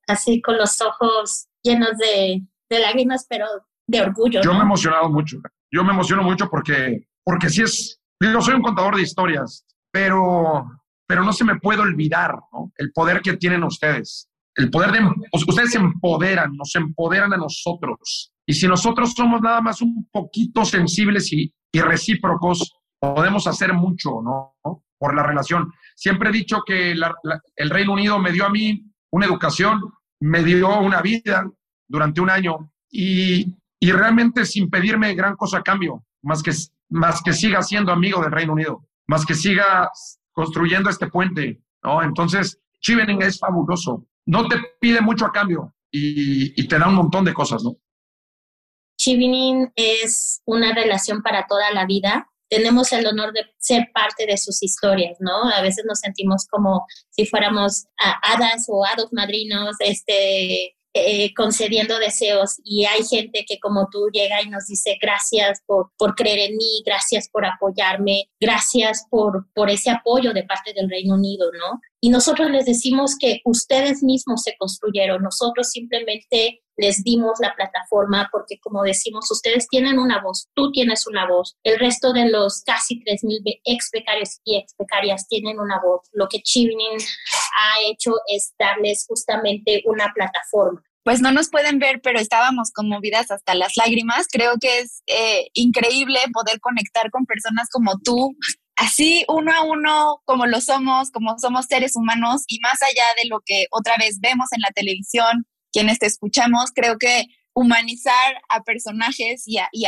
así 0.06 0.42
con 0.42 0.56
los 0.56 0.80
ojos 0.80 1.46
llenos 1.62 1.96
de, 1.98 2.42
de 2.68 2.78
lágrimas, 2.78 3.26
pero 3.28 3.46
de 3.86 4.00
orgullo. 4.00 4.40
Yo 4.42 4.52
me 4.52 4.60
he 4.60 4.62
emocionado 4.62 5.08
mucho. 5.10 5.38
Yo 5.70 5.84
me 5.84 5.92
emociono 5.92 6.22
mucho 6.22 6.48
porque, 6.50 7.08
porque 7.24 7.48
sí 7.48 7.62
es, 7.62 8.00
yo 8.20 8.40
soy 8.40 8.54
un 8.54 8.62
contador 8.62 8.96
de 8.96 9.02
historias, 9.02 9.64
pero, 9.92 10.68
pero 11.06 11.22
no 11.24 11.32
se 11.32 11.44
me 11.44 11.58
puede 11.58 11.80
olvidar 11.80 12.34
¿no? 12.52 12.72
el 12.76 12.92
poder 12.92 13.20
que 13.20 13.36
tienen 13.36 13.64
ustedes. 13.64 14.29
El 14.56 14.70
poder 14.70 14.92
de, 14.92 15.00
ustedes 15.32 15.72
se 15.72 15.78
empoderan, 15.78 16.56
nos 16.56 16.74
empoderan 16.74 17.32
a 17.32 17.36
nosotros. 17.36 18.32
Y 18.46 18.54
si 18.54 18.66
nosotros 18.66 19.12
somos 19.12 19.40
nada 19.40 19.60
más 19.60 19.80
un 19.80 20.08
poquito 20.10 20.64
sensibles 20.64 21.32
y, 21.32 21.52
y 21.72 21.80
recíprocos, 21.80 22.72
podemos 22.98 23.46
hacer 23.46 23.72
mucho, 23.72 24.20
¿no? 24.22 24.56
Por 24.98 25.14
la 25.14 25.22
relación. 25.22 25.72
Siempre 25.96 26.28
he 26.28 26.32
dicho 26.32 26.62
que 26.66 26.92
el 26.92 27.70
Reino 27.70 27.92
Unido 27.92 28.18
me 28.18 28.32
dio 28.32 28.44
a 28.44 28.50
mí 28.50 28.82
una 29.10 29.26
educación, 29.26 29.80
me 30.20 30.42
dio 30.44 30.78
una 30.80 31.00
vida 31.00 31.50
durante 31.88 32.20
un 32.20 32.30
año 32.30 32.72
y, 32.90 33.56
y 33.80 33.92
realmente 33.92 34.44
sin 34.44 34.68
pedirme 34.68 35.14
gran 35.14 35.36
cosa 35.36 35.58
a 35.58 35.62
cambio, 35.62 36.04
más 36.22 36.42
que, 36.42 36.52
más 36.90 37.22
que 37.22 37.32
siga 37.32 37.62
siendo 37.62 37.92
amigo 37.92 38.20
del 38.20 38.32
Reino 38.32 38.52
Unido, 38.52 38.86
más 39.06 39.24
que 39.24 39.34
siga 39.34 39.90
construyendo 40.32 40.90
este 40.90 41.08
puente, 41.08 41.62
¿no? 41.82 42.02
Entonces, 42.02 42.60
Chivening 42.80 43.22
es 43.22 43.38
fabuloso. 43.38 44.06
No 44.26 44.48
te 44.48 44.56
pide 44.80 45.00
mucho 45.00 45.26
a 45.26 45.32
cambio 45.32 45.74
y, 45.90 46.66
te 46.68 46.78
da 46.78 46.88
un 46.88 46.94
montón 46.94 47.24
de 47.24 47.34
cosas, 47.34 47.62
¿no? 47.64 47.76
Chivening 48.98 49.72
es 49.74 50.42
una 50.44 50.74
relación 50.74 51.22
para 51.22 51.46
toda 51.46 51.70
la 51.72 51.86
vida 51.86 52.30
tenemos 52.50 52.92
el 52.92 53.06
honor 53.06 53.32
de 53.32 53.42
ser 53.58 53.90
parte 53.94 54.26
de 54.26 54.36
sus 54.36 54.60
historias, 54.62 55.16
¿no? 55.20 55.48
A 55.50 55.62
veces 55.62 55.84
nos 55.86 56.00
sentimos 56.00 56.46
como 56.50 56.84
si 57.08 57.24
fuéramos 57.24 57.86
hadas 57.96 58.66
o 58.68 58.84
hados 58.84 59.12
madrinos, 59.12 59.76
este, 59.78 60.74
eh, 60.92 61.32
concediendo 61.34 62.00
deseos 62.00 62.56
y 62.64 62.84
hay 62.86 63.04
gente 63.04 63.44
que 63.48 63.60
como 63.60 63.88
tú 63.92 64.08
llega 64.12 64.42
y 64.42 64.50
nos 64.50 64.66
dice 64.66 64.98
gracias 65.00 65.62
por, 65.64 65.92
por 65.96 66.16
creer 66.16 66.50
en 66.50 66.56
mí, 66.56 66.82
gracias 66.84 67.28
por 67.30 67.46
apoyarme, 67.46 68.28
gracias 68.40 69.06
por, 69.08 69.46
por 69.54 69.70
ese 69.70 69.90
apoyo 69.90 70.32
de 70.32 70.42
parte 70.42 70.72
del 70.74 70.90
Reino 70.90 71.14
Unido, 71.14 71.52
¿no? 71.52 71.80
Y 72.02 72.08
nosotros 72.08 72.50
les 72.50 72.64
decimos 72.64 73.16
que 73.18 73.40
ustedes 73.44 74.02
mismos 74.02 74.42
se 74.42 74.56
construyeron, 74.58 75.22
nosotros 75.22 75.70
simplemente 75.70 76.62
les 76.76 77.04
dimos 77.04 77.38
la 77.40 77.54
plataforma 77.54 78.28
porque 78.32 78.58
como 78.60 78.82
decimos, 78.82 79.30
ustedes 79.30 79.68
tienen 79.68 79.98
una 79.98 80.22
voz, 80.22 80.48
tú 80.54 80.72
tienes 80.72 81.06
una 81.06 81.28
voz, 81.28 81.56
el 81.62 81.78
resto 81.78 82.12
de 82.12 82.30
los 82.30 82.62
casi 82.64 83.00
3.000 83.00 83.60
ex 83.64 83.90
becarios 83.92 84.40
y 84.44 84.56
ex 84.56 84.74
becarias 84.78 85.28
tienen 85.28 85.60
una 85.60 85.78
voz. 85.80 86.08
Lo 86.12 86.26
que 86.28 86.40
Chivning 86.42 86.96
ha 86.96 87.90
hecho 87.90 88.12
es 88.28 88.54
darles 88.58 89.04
justamente 89.06 89.82
una 89.84 90.10
plataforma. 90.14 90.82
Pues 91.02 91.22
no 91.22 91.32
nos 91.32 91.48
pueden 91.48 91.78
ver, 91.78 92.00
pero 92.02 92.18
estábamos 92.18 92.72
conmovidas 92.72 93.30
hasta 93.30 93.54
las 93.54 93.72
lágrimas. 93.76 94.26
Creo 94.30 94.52
que 94.60 94.80
es 94.80 95.02
eh, 95.06 95.48
increíble 95.54 96.18
poder 96.32 96.60
conectar 96.60 97.10
con 97.10 97.24
personas 97.24 97.68
como 97.70 97.98
tú, 98.04 98.36
así 98.80 99.24
uno 99.28 99.52
a 99.52 99.62
uno 99.62 100.22
como 100.24 100.46
lo 100.46 100.60
somos, 100.60 101.10
como 101.10 101.38
somos 101.38 101.66
seres 101.66 101.96
humanos 101.96 102.44
y 102.48 102.58
más 102.60 102.82
allá 102.82 103.04
de 103.22 103.28
lo 103.28 103.40
que 103.44 103.66
otra 103.70 103.96
vez 103.98 104.20
vemos 104.20 104.46
en 104.52 104.62
la 104.62 104.70
televisión, 104.74 105.44
quienes 105.70 105.98
te 105.98 106.06
escuchamos, 106.06 106.70
creo 106.74 106.96
que 106.98 107.26
humanizar 107.54 108.40
a 108.48 108.62
personajes 108.62 109.42
y 109.46 109.58
a, 109.58 109.68
y 109.72 109.84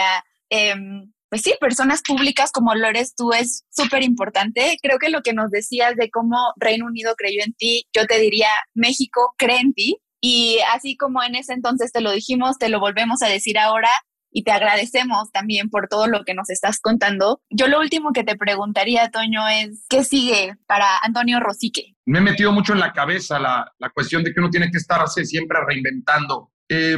em, 0.50 1.10
pues 1.30 1.40
sí, 1.40 1.54
personas 1.58 2.02
públicas 2.06 2.52
como 2.52 2.74
lo 2.74 2.86
eres 2.86 3.14
tú 3.14 3.32
es 3.32 3.64
súper 3.70 4.02
importante. 4.02 4.76
Creo 4.82 4.98
que 4.98 5.08
lo 5.08 5.22
que 5.22 5.32
nos 5.32 5.50
decías 5.50 5.96
de 5.96 6.10
cómo 6.10 6.36
Reino 6.56 6.84
Unido 6.84 7.14
creyó 7.16 7.42
en 7.42 7.54
ti, 7.54 7.86
yo 7.94 8.06
te 8.06 8.18
diría, 8.18 8.50
México 8.74 9.34
cree 9.38 9.60
en 9.60 9.72
ti. 9.72 9.96
Y 10.20 10.58
así 10.74 10.96
como 10.98 11.22
en 11.22 11.34
ese 11.34 11.54
entonces 11.54 11.90
te 11.90 12.02
lo 12.02 12.12
dijimos, 12.12 12.58
te 12.58 12.68
lo 12.68 12.78
volvemos 12.78 13.22
a 13.22 13.28
decir 13.28 13.58
ahora 13.58 13.88
y 14.32 14.44
te 14.44 14.50
agradecemos 14.50 15.30
también 15.30 15.68
por 15.68 15.88
todo 15.88 16.06
lo 16.06 16.24
que 16.24 16.34
nos 16.34 16.50
estás 16.50 16.80
contando. 16.80 17.40
Yo 17.50 17.68
lo 17.68 17.78
último 17.78 18.12
que 18.12 18.24
te 18.24 18.36
preguntaría, 18.36 19.10
Toño, 19.10 19.46
es 19.48 19.84
¿qué 19.88 20.04
sigue 20.04 20.56
para 20.66 20.86
Antonio 21.02 21.38
Rosique? 21.38 21.94
Me 22.06 22.18
he 22.18 22.22
metido 22.22 22.50
mucho 22.50 22.72
en 22.72 22.80
la 22.80 22.92
cabeza 22.92 23.38
la, 23.38 23.70
la 23.78 23.90
cuestión 23.90 24.24
de 24.24 24.32
que 24.32 24.40
uno 24.40 24.50
tiene 24.50 24.70
que 24.70 24.78
estarse 24.78 25.24
siempre 25.24 25.58
reinventando. 25.66 26.50
Eh, 26.68 26.96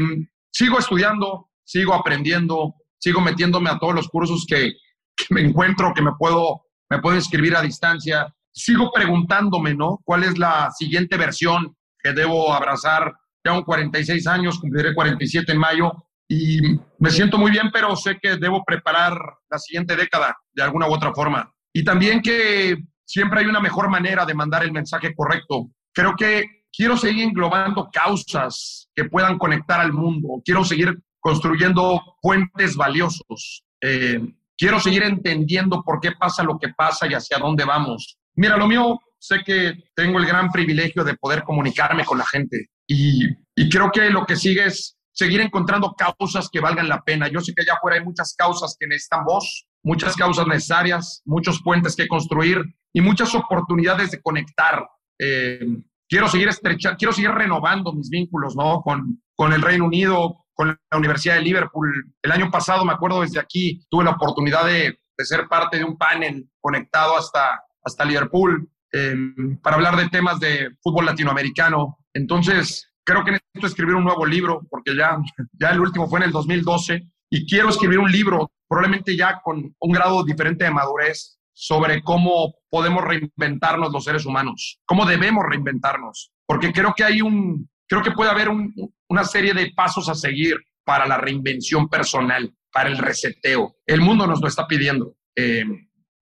sigo 0.50 0.78
estudiando, 0.78 1.50
sigo 1.64 1.94
aprendiendo, 1.94 2.74
sigo 2.98 3.20
metiéndome 3.20 3.70
a 3.70 3.78
todos 3.78 3.94
los 3.94 4.08
cursos 4.08 4.46
que, 4.48 4.72
que 5.16 5.26
me 5.30 5.42
encuentro, 5.42 5.92
que 5.94 6.02
me 6.02 6.12
puedo, 6.18 6.66
me 6.88 7.00
puedo 7.00 7.16
inscribir 7.16 7.56
a 7.56 7.62
distancia. 7.62 8.32
Sigo 8.52 8.92
preguntándome, 8.92 9.74
¿no? 9.74 10.00
¿Cuál 10.04 10.22
es 10.22 10.38
la 10.38 10.70
siguiente 10.70 11.16
versión 11.16 11.76
que 12.02 12.12
debo 12.12 12.52
abrazar? 12.54 13.12
Tengo 13.42 13.64
46 13.64 14.26
años, 14.28 14.60
cumpliré 14.60 14.94
47 14.94 15.52
en 15.52 15.58
mayo 15.58 15.92
y 16.28 16.60
me 16.98 17.10
siento 17.10 17.38
muy 17.38 17.50
bien, 17.50 17.70
pero 17.72 17.94
sé 17.96 18.18
que 18.20 18.36
debo 18.36 18.64
preparar 18.64 19.18
la 19.50 19.58
siguiente 19.58 19.96
década 19.96 20.36
de 20.52 20.62
alguna 20.62 20.88
u 20.88 20.92
otra 20.92 21.12
forma. 21.12 21.52
Y 21.72 21.84
también 21.84 22.22
que 22.22 22.76
siempre 23.04 23.40
hay 23.40 23.46
una 23.46 23.60
mejor 23.60 23.88
manera 23.88 24.24
de 24.24 24.34
mandar 24.34 24.62
el 24.64 24.72
mensaje 24.72 25.14
correcto. 25.14 25.70
Creo 25.92 26.14
que 26.16 26.64
quiero 26.72 26.96
seguir 26.96 27.24
englobando 27.24 27.90
causas 27.92 28.88
que 28.94 29.04
puedan 29.04 29.38
conectar 29.38 29.80
al 29.80 29.92
mundo. 29.92 30.40
Quiero 30.44 30.64
seguir 30.64 30.98
construyendo 31.20 32.00
puentes 32.22 32.76
valiosos. 32.76 33.64
Eh, 33.80 34.20
quiero 34.56 34.80
seguir 34.80 35.02
entendiendo 35.02 35.82
por 35.82 36.00
qué 36.00 36.12
pasa 36.12 36.42
lo 36.42 36.58
que 36.58 36.68
pasa 36.68 37.06
y 37.06 37.14
hacia 37.14 37.38
dónde 37.38 37.64
vamos. 37.64 38.18
Mira, 38.36 38.56
lo 38.56 38.66
mío, 38.66 38.98
sé 39.18 39.40
que 39.44 39.74
tengo 39.94 40.18
el 40.18 40.26
gran 40.26 40.50
privilegio 40.50 41.04
de 41.04 41.16
poder 41.16 41.42
comunicarme 41.44 42.04
con 42.04 42.18
la 42.18 42.26
gente 42.26 42.68
y, 42.86 43.26
y 43.54 43.68
creo 43.68 43.90
que 43.90 44.10
lo 44.10 44.26
que 44.26 44.36
sigue 44.36 44.66
es 44.66 44.96
seguir 45.14 45.40
encontrando 45.40 45.94
causas 45.94 46.48
que 46.50 46.60
valgan 46.60 46.88
la 46.88 47.02
pena. 47.02 47.28
Yo 47.28 47.40
sé 47.40 47.54
que 47.54 47.62
allá 47.62 47.74
afuera 47.74 47.96
hay 47.96 48.04
muchas 48.04 48.34
causas 48.36 48.76
que 48.78 48.86
necesitan 48.86 49.24
voz, 49.24 49.66
muchas 49.82 50.16
causas 50.16 50.46
necesarias, 50.46 51.22
muchos 51.24 51.62
puentes 51.62 51.96
que 51.96 52.08
construir 52.08 52.62
y 52.92 53.00
muchas 53.00 53.34
oportunidades 53.34 54.10
de 54.10 54.20
conectar. 54.20 54.86
Eh, 55.18 55.60
quiero 56.08 56.28
seguir 56.28 56.48
estrechar, 56.48 56.96
quiero 56.96 57.12
seguir 57.12 57.30
renovando 57.30 57.92
mis 57.92 58.10
vínculos, 58.10 58.56
¿no? 58.56 58.82
Con, 58.82 59.22
con 59.36 59.52
el 59.52 59.62
Reino 59.62 59.86
Unido, 59.86 60.44
con 60.52 60.68
la 60.68 60.98
Universidad 60.98 61.36
de 61.36 61.42
Liverpool. 61.42 62.14
El 62.22 62.32
año 62.32 62.50
pasado, 62.50 62.84
me 62.84 62.92
acuerdo, 62.92 63.22
desde 63.22 63.40
aquí 63.40 63.86
tuve 63.88 64.04
la 64.04 64.12
oportunidad 64.12 64.66
de, 64.66 64.98
de 65.16 65.24
ser 65.24 65.48
parte 65.48 65.78
de 65.78 65.84
un 65.84 65.96
panel 65.96 66.48
conectado 66.60 67.16
hasta, 67.16 67.60
hasta 67.84 68.04
Liverpool 68.04 68.68
eh, 68.92 69.14
para 69.62 69.76
hablar 69.76 69.96
de 69.96 70.08
temas 70.08 70.40
de 70.40 70.70
fútbol 70.82 71.06
latinoamericano. 71.06 71.98
Entonces, 72.12 72.90
creo 73.04 73.24
que 73.24 73.32
necesito 73.32 73.66
escribir 73.66 73.94
un 73.94 74.04
nuevo 74.04 74.24
libro, 74.26 74.62
porque 74.70 74.96
ya, 74.96 75.18
ya 75.52 75.70
el 75.70 75.80
último 75.80 76.08
fue 76.08 76.20
en 76.20 76.26
el 76.26 76.32
2012, 76.32 77.02
y 77.30 77.46
quiero 77.46 77.68
escribir 77.68 77.98
un 77.98 78.10
libro, 78.10 78.50
probablemente 78.68 79.16
ya 79.16 79.40
con 79.42 79.74
un 79.78 79.92
grado 79.92 80.24
diferente 80.24 80.64
de 80.64 80.70
madurez, 80.70 81.38
sobre 81.52 82.02
cómo 82.02 82.54
podemos 82.68 83.04
reinventarnos 83.04 83.92
los 83.92 84.04
seres 84.04 84.26
humanos, 84.26 84.80
cómo 84.84 85.06
debemos 85.06 85.44
reinventarnos, 85.48 86.32
porque 86.46 86.72
creo 86.72 86.94
que 86.96 87.04
hay 87.04 87.22
un, 87.22 87.68
creo 87.88 88.02
que 88.02 88.10
puede 88.10 88.30
haber 88.30 88.48
un, 88.48 88.74
una 89.08 89.24
serie 89.24 89.54
de 89.54 89.72
pasos 89.74 90.08
a 90.08 90.14
seguir 90.14 90.56
para 90.84 91.06
la 91.06 91.16
reinvención 91.16 91.88
personal. 91.88 92.52
para 92.72 92.88
el 92.90 92.98
reseteo. 92.98 93.76
El 93.86 94.00
mundo 94.00 94.26
nos 94.26 94.40
lo 94.40 94.48
está 94.48 94.66
pidiendo. 94.66 95.14
Eh, 95.36 95.64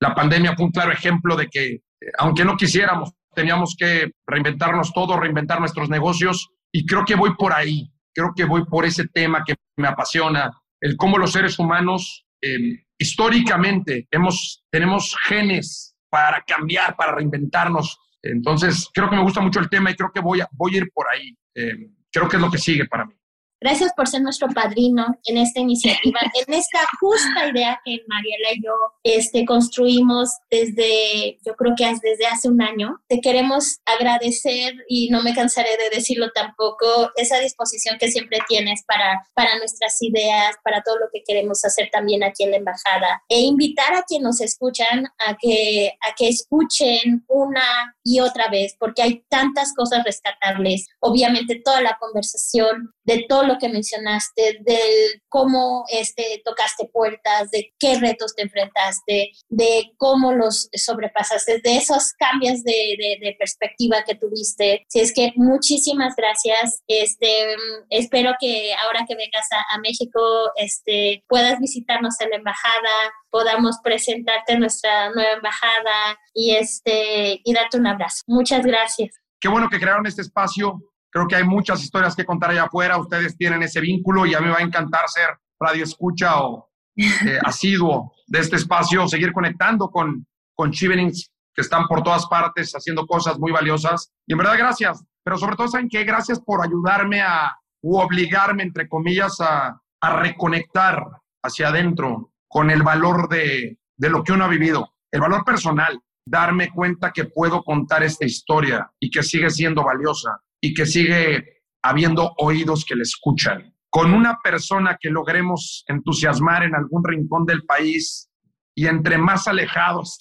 la 0.00 0.14
pandemia 0.14 0.54
fue 0.54 0.66
un 0.66 0.70
claro 0.70 0.92
ejemplo 0.92 1.34
de 1.34 1.48
que, 1.48 1.64
eh, 1.66 1.80
aunque 2.18 2.44
no 2.44 2.58
quisiéramos, 2.58 3.12
teníamos 3.34 3.74
que 3.74 4.12
reinventarnos 4.26 4.92
todo, 4.92 5.18
reinventar 5.18 5.60
nuestros 5.60 5.88
negocios 5.88 6.50
y 6.72 6.86
creo 6.86 7.04
que 7.04 7.14
voy 7.14 7.34
por 7.36 7.52
ahí, 7.52 7.92
creo 8.14 8.32
que 8.34 8.44
voy 8.44 8.64
por 8.64 8.84
ese 8.84 9.06
tema 9.08 9.44
que 9.44 9.54
me 9.76 9.88
apasiona, 9.88 10.50
el 10.80 10.96
cómo 10.96 11.18
los 11.18 11.32
seres 11.32 11.58
humanos 11.58 12.26
eh, 12.40 12.84
históricamente 12.98 14.08
hemos, 14.10 14.64
tenemos 14.70 15.16
genes 15.24 15.94
para 16.10 16.42
cambiar, 16.42 16.96
para 16.96 17.14
reinventarnos. 17.14 17.98
Entonces, 18.22 18.88
creo 18.92 19.08
que 19.08 19.16
me 19.16 19.22
gusta 19.22 19.40
mucho 19.40 19.60
el 19.60 19.68
tema 19.68 19.90
y 19.90 19.94
creo 19.94 20.10
que 20.12 20.20
voy 20.20 20.40
a, 20.40 20.48
voy 20.52 20.74
a 20.74 20.78
ir 20.78 20.90
por 20.92 21.06
ahí. 21.08 21.36
Eh, 21.54 21.90
creo 22.10 22.28
que 22.28 22.36
es 22.36 22.42
lo 22.42 22.50
que 22.50 22.58
sigue 22.58 22.86
para 22.86 23.06
mí. 23.06 23.14
Gracias 23.62 23.92
por 23.96 24.08
ser 24.08 24.22
nuestro 24.22 24.48
padrino 24.48 25.06
en 25.24 25.36
esta 25.36 25.60
iniciativa, 25.60 26.20
en 26.46 26.54
esta 26.54 26.80
justa 27.00 27.48
idea 27.48 27.80
que 27.84 28.00
Mariela 28.08 28.52
y 28.54 28.64
yo 28.64 28.72
este, 29.04 29.44
construimos 29.44 30.30
desde, 30.50 31.38
yo 31.46 31.54
creo 31.54 31.74
que 31.76 31.84
desde 32.02 32.26
hace 32.26 32.48
un 32.48 32.60
año. 32.60 33.00
Te 33.08 33.20
queremos 33.20 33.80
agradecer 33.84 34.74
y 34.88 35.10
no 35.10 35.22
me 35.22 35.34
cansaré 35.34 35.70
de 35.76 35.96
decirlo 35.96 36.30
tampoco, 36.34 37.10
esa 37.16 37.38
disposición 37.38 37.98
que 37.98 38.10
siempre 38.10 38.38
tienes 38.48 38.82
para, 38.84 39.24
para 39.34 39.56
nuestras 39.58 40.00
ideas, 40.02 40.56
para 40.64 40.82
todo 40.82 40.98
lo 40.98 41.06
que 41.12 41.22
queremos 41.24 41.64
hacer 41.64 41.88
también 41.92 42.24
aquí 42.24 42.42
en 42.42 42.50
la 42.50 42.56
embajada. 42.56 43.22
E 43.28 43.40
invitar 43.40 43.94
a 43.94 44.02
quienes 44.02 44.22
nos 44.22 44.40
escuchan 44.40 45.06
a 45.26 45.36
que, 45.40 45.92
a 46.00 46.14
que 46.16 46.28
escuchen 46.28 47.24
una 47.28 47.94
y 48.04 48.20
otra 48.20 48.48
vez, 48.48 48.74
porque 48.78 49.02
hay 49.02 49.24
tantas 49.28 49.72
cosas 49.74 50.04
rescatables. 50.04 50.88
Obviamente 51.00 51.60
toda 51.64 51.80
la 51.80 51.96
conversación 51.98 52.92
de 53.04 53.24
todo 53.28 53.44
lo 53.44 53.51
que 53.58 53.68
mencionaste, 53.68 54.58
del 54.60 55.22
cómo 55.28 55.84
este, 55.88 56.42
tocaste 56.44 56.88
puertas, 56.92 57.50
de 57.50 57.72
qué 57.78 57.98
retos 57.98 58.34
te 58.34 58.42
enfrentaste, 58.42 59.32
de 59.48 59.92
cómo 59.96 60.32
los 60.32 60.68
sobrepasaste, 60.74 61.60
de 61.60 61.76
esos 61.76 62.12
cambios 62.18 62.62
de, 62.62 62.96
de, 63.20 63.36
perspectiva 63.38 64.04
que 64.04 64.14
tuviste. 64.14 64.84
Si 64.88 65.00
es 65.00 65.12
que 65.12 65.32
muchísimas 65.36 66.14
gracias. 66.16 66.82
Este, 66.86 67.56
espero 67.90 68.32
que 68.40 68.74
ahora 68.74 69.04
que 69.08 69.16
vengas 69.16 69.46
a, 69.52 69.74
a 69.74 69.78
México 69.78 70.20
este, 70.56 71.24
puedas 71.28 71.58
visitarnos 71.58 72.20
en 72.20 72.30
la 72.30 72.36
embajada, 72.36 73.12
podamos 73.30 73.78
presentarte 73.82 74.58
nuestra 74.58 75.10
nueva 75.10 75.32
embajada 75.32 76.18
y, 76.34 76.54
este, 76.54 77.40
y 77.42 77.54
darte 77.54 77.78
un 77.78 77.86
abrazo. 77.86 78.22
Muchas 78.26 78.64
gracias. 78.64 79.10
Qué 79.40 79.48
bueno 79.48 79.68
que 79.68 79.80
crearon 79.80 80.06
este 80.06 80.22
espacio 80.22 80.80
Creo 81.12 81.28
que 81.28 81.36
hay 81.36 81.44
muchas 81.44 81.82
historias 81.82 82.16
que 82.16 82.24
contar 82.24 82.50
allá 82.50 82.64
afuera. 82.64 82.96
Ustedes 82.98 83.36
tienen 83.36 83.62
ese 83.62 83.80
vínculo 83.80 84.24
y 84.24 84.34
a 84.34 84.40
mí 84.40 84.46
me 84.46 84.52
va 84.52 84.58
a 84.58 84.62
encantar 84.62 85.08
ser 85.08 85.28
radio 85.60 85.84
escucha 85.84 86.40
o 86.42 86.70
eh, 86.96 87.38
asiduo 87.44 88.12
de 88.26 88.40
este 88.40 88.56
espacio, 88.56 89.06
seguir 89.06 89.32
conectando 89.32 89.90
con, 89.90 90.26
con 90.54 90.70
Chivenings 90.70 91.30
que 91.54 91.60
están 91.60 91.86
por 91.86 92.02
todas 92.02 92.26
partes 92.26 92.72
haciendo 92.72 93.06
cosas 93.06 93.38
muy 93.38 93.52
valiosas. 93.52 94.10
Y 94.26 94.32
en 94.32 94.38
verdad, 94.38 94.56
gracias. 94.56 95.04
Pero 95.22 95.36
sobre 95.36 95.54
todo, 95.54 95.68
¿saben 95.68 95.88
qué? 95.90 96.02
Gracias 96.04 96.40
por 96.40 96.64
ayudarme 96.64 97.20
a, 97.20 97.54
u 97.82 97.98
obligarme, 97.98 98.62
entre 98.62 98.88
comillas, 98.88 99.38
a, 99.40 99.78
a 100.00 100.16
reconectar 100.16 101.04
hacia 101.44 101.68
adentro 101.68 102.32
con 102.48 102.70
el 102.70 102.82
valor 102.82 103.28
de, 103.28 103.78
de 103.96 104.10
lo 104.10 104.24
que 104.24 104.32
uno 104.32 104.44
ha 104.44 104.48
vivido, 104.48 104.94
el 105.10 105.20
valor 105.20 105.44
personal, 105.44 106.00
darme 106.26 106.70
cuenta 106.70 107.12
que 107.12 107.24
puedo 107.24 107.62
contar 107.62 108.02
esta 108.02 108.24
historia 108.24 108.90
y 108.98 109.10
que 109.10 109.22
sigue 109.22 109.50
siendo 109.50 109.84
valiosa 109.84 110.40
y 110.62 110.72
que 110.72 110.86
sigue 110.86 111.62
habiendo 111.82 112.32
oídos 112.38 112.84
que 112.86 112.94
le 112.94 113.02
escuchan. 113.02 113.74
Con 113.90 114.14
una 114.14 114.38
persona 114.42 114.96
que 114.98 115.10
logremos 115.10 115.84
entusiasmar 115.86 116.62
en 116.62 116.74
algún 116.74 117.04
rincón 117.04 117.44
del 117.44 117.64
país 117.64 118.30
y 118.74 118.86
entre 118.86 119.18
más 119.18 119.48
alejados 119.48 120.18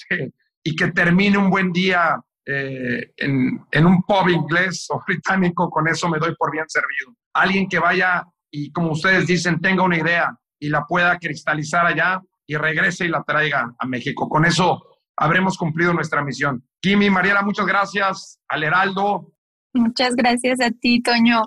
y 0.63 0.75
que 0.75 0.91
termine 0.91 1.37
un 1.37 1.49
buen 1.49 1.71
día 1.71 2.19
eh, 2.45 3.13
en, 3.17 3.63
en, 3.71 3.85
un 3.85 4.01
pub 4.03 4.27
inglés 4.27 4.87
o 4.89 5.01
británico, 5.07 5.69
con 5.69 5.87
eso 5.87 6.09
me 6.09 6.19
doy 6.19 6.35
por 6.35 6.51
bien 6.51 6.67
servido. 6.67 7.15
Alguien 7.33 7.69
que 7.69 7.79
vaya 7.79 8.25
y, 8.51 8.71
como 8.71 8.91
ustedes 8.91 9.27
dicen, 9.27 9.61
tenga 9.61 9.83
una 9.83 9.97
idea 9.97 10.35
y 10.59 10.69
la 10.69 10.85
pueda 10.85 11.17
cristalizar 11.17 11.85
allá 11.85 12.21
y 12.45 12.55
regrese 12.57 13.05
y 13.05 13.09
la 13.09 13.23
traiga 13.23 13.73
a 13.77 13.87
México. 13.87 14.27
Con 14.27 14.43
eso 14.45 14.83
habremos 15.15 15.57
cumplido 15.57 15.93
nuestra 15.93 16.23
misión. 16.23 16.67
Kimi, 16.81 17.09
Mariela, 17.09 17.43
muchas 17.43 17.65
gracias. 17.65 18.39
Al 18.49 18.63
Heraldo, 18.63 19.33
Muchas 19.73 20.15
gracias 20.15 20.59
a 20.59 20.71
ti, 20.71 21.01
Toño. 21.01 21.43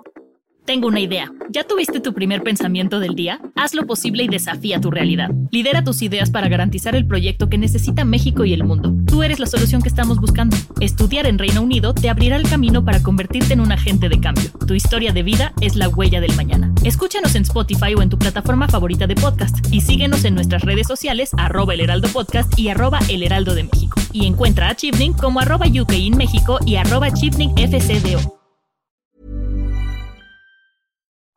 Tengo 0.65 0.87
una 0.87 0.99
idea. 0.99 1.31
¿Ya 1.51 1.63
tuviste 1.63 1.99
tu 1.99 2.13
primer 2.13 2.41
pensamiento 2.41 2.99
del 2.99 3.13
día? 3.13 3.39
Haz 3.55 3.75
lo 3.75 3.85
posible 3.85 4.23
y 4.23 4.27
desafía 4.27 4.81
tu 4.81 4.89
realidad. 4.89 5.29
Lidera 5.51 5.83
tus 5.83 6.01
ideas 6.01 6.31
para 6.31 6.49
garantizar 6.49 6.95
el 6.95 7.05
proyecto 7.05 7.49
que 7.49 7.59
necesita 7.59 8.03
México 8.03 8.45
y 8.45 8.53
el 8.53 8.63
mundo. 8.63 8.91
Tú 9.05 9.21
eres 9.21 9.39
la 9.39 9.45
solución 9.45 9.83
que 9.83 9.89
estamos 9.89 10.19
buscando. 10.19 10.57
Estudiar 10.79 11.27
en 11.27 11.37
Reino 11.37 11.61
Unido 11.61 11.93
te 11.93 12.09
abrirá 12.09 12.35
el 12.35 12.49
camino 12.49 12.83
para 12.83 13.03
convertirte 13.03 13.53
en 13.53 13.61
un 13.61 13.71
agente 13.71 14.09
de 14.09 14.19
cambio. 14.19 14.49
Tu 14.65 14.73
historia 14.73 15.13
de 15.13 15.21
vida 15.21 15.53
es 15.61 15.75
la 15.75 15.87
huella 15.87 16.19
del 16.19 16.35
mañana. 16.35 16.73
Escúchanos 16.83 17.35
en 17.35 17.43
Spotify 17.43 17.93
o 17.93 18.01
en 18.01 18.09
tu 18.09 18.17
plataforma 18.17 18.67
favorita 18.67 19.05
de 19.05 19.15
podcast 19.15 19.55
y 19.71 19.81
síguenos 19.81 20.25
en 20.25 20.33
nuestras 20.33 20.63
redes 20.63 20.87
sociales 20.87 21.29
arroba 21.37 21.75
el 21.75 21.81
heraldo 21.81 22.07
podcast 22.07 22.57
y 22.57 22.69
arroba 22.69 22.99
el 23.07 23.21
heraldo 23.21 23.53
de 23.53 23.65
México. 23.65 24.01
Y 24.11 24.25
encuentra 24.25 24.69
a 24.69 24.75
Chivning 24.75 25.13
como 25.13 25.39
arroba 25.39 25.67
UK 25.67 25.93
y 26.65 26.75
arroba 26.75 27.09
FCDO. 27.09 28.34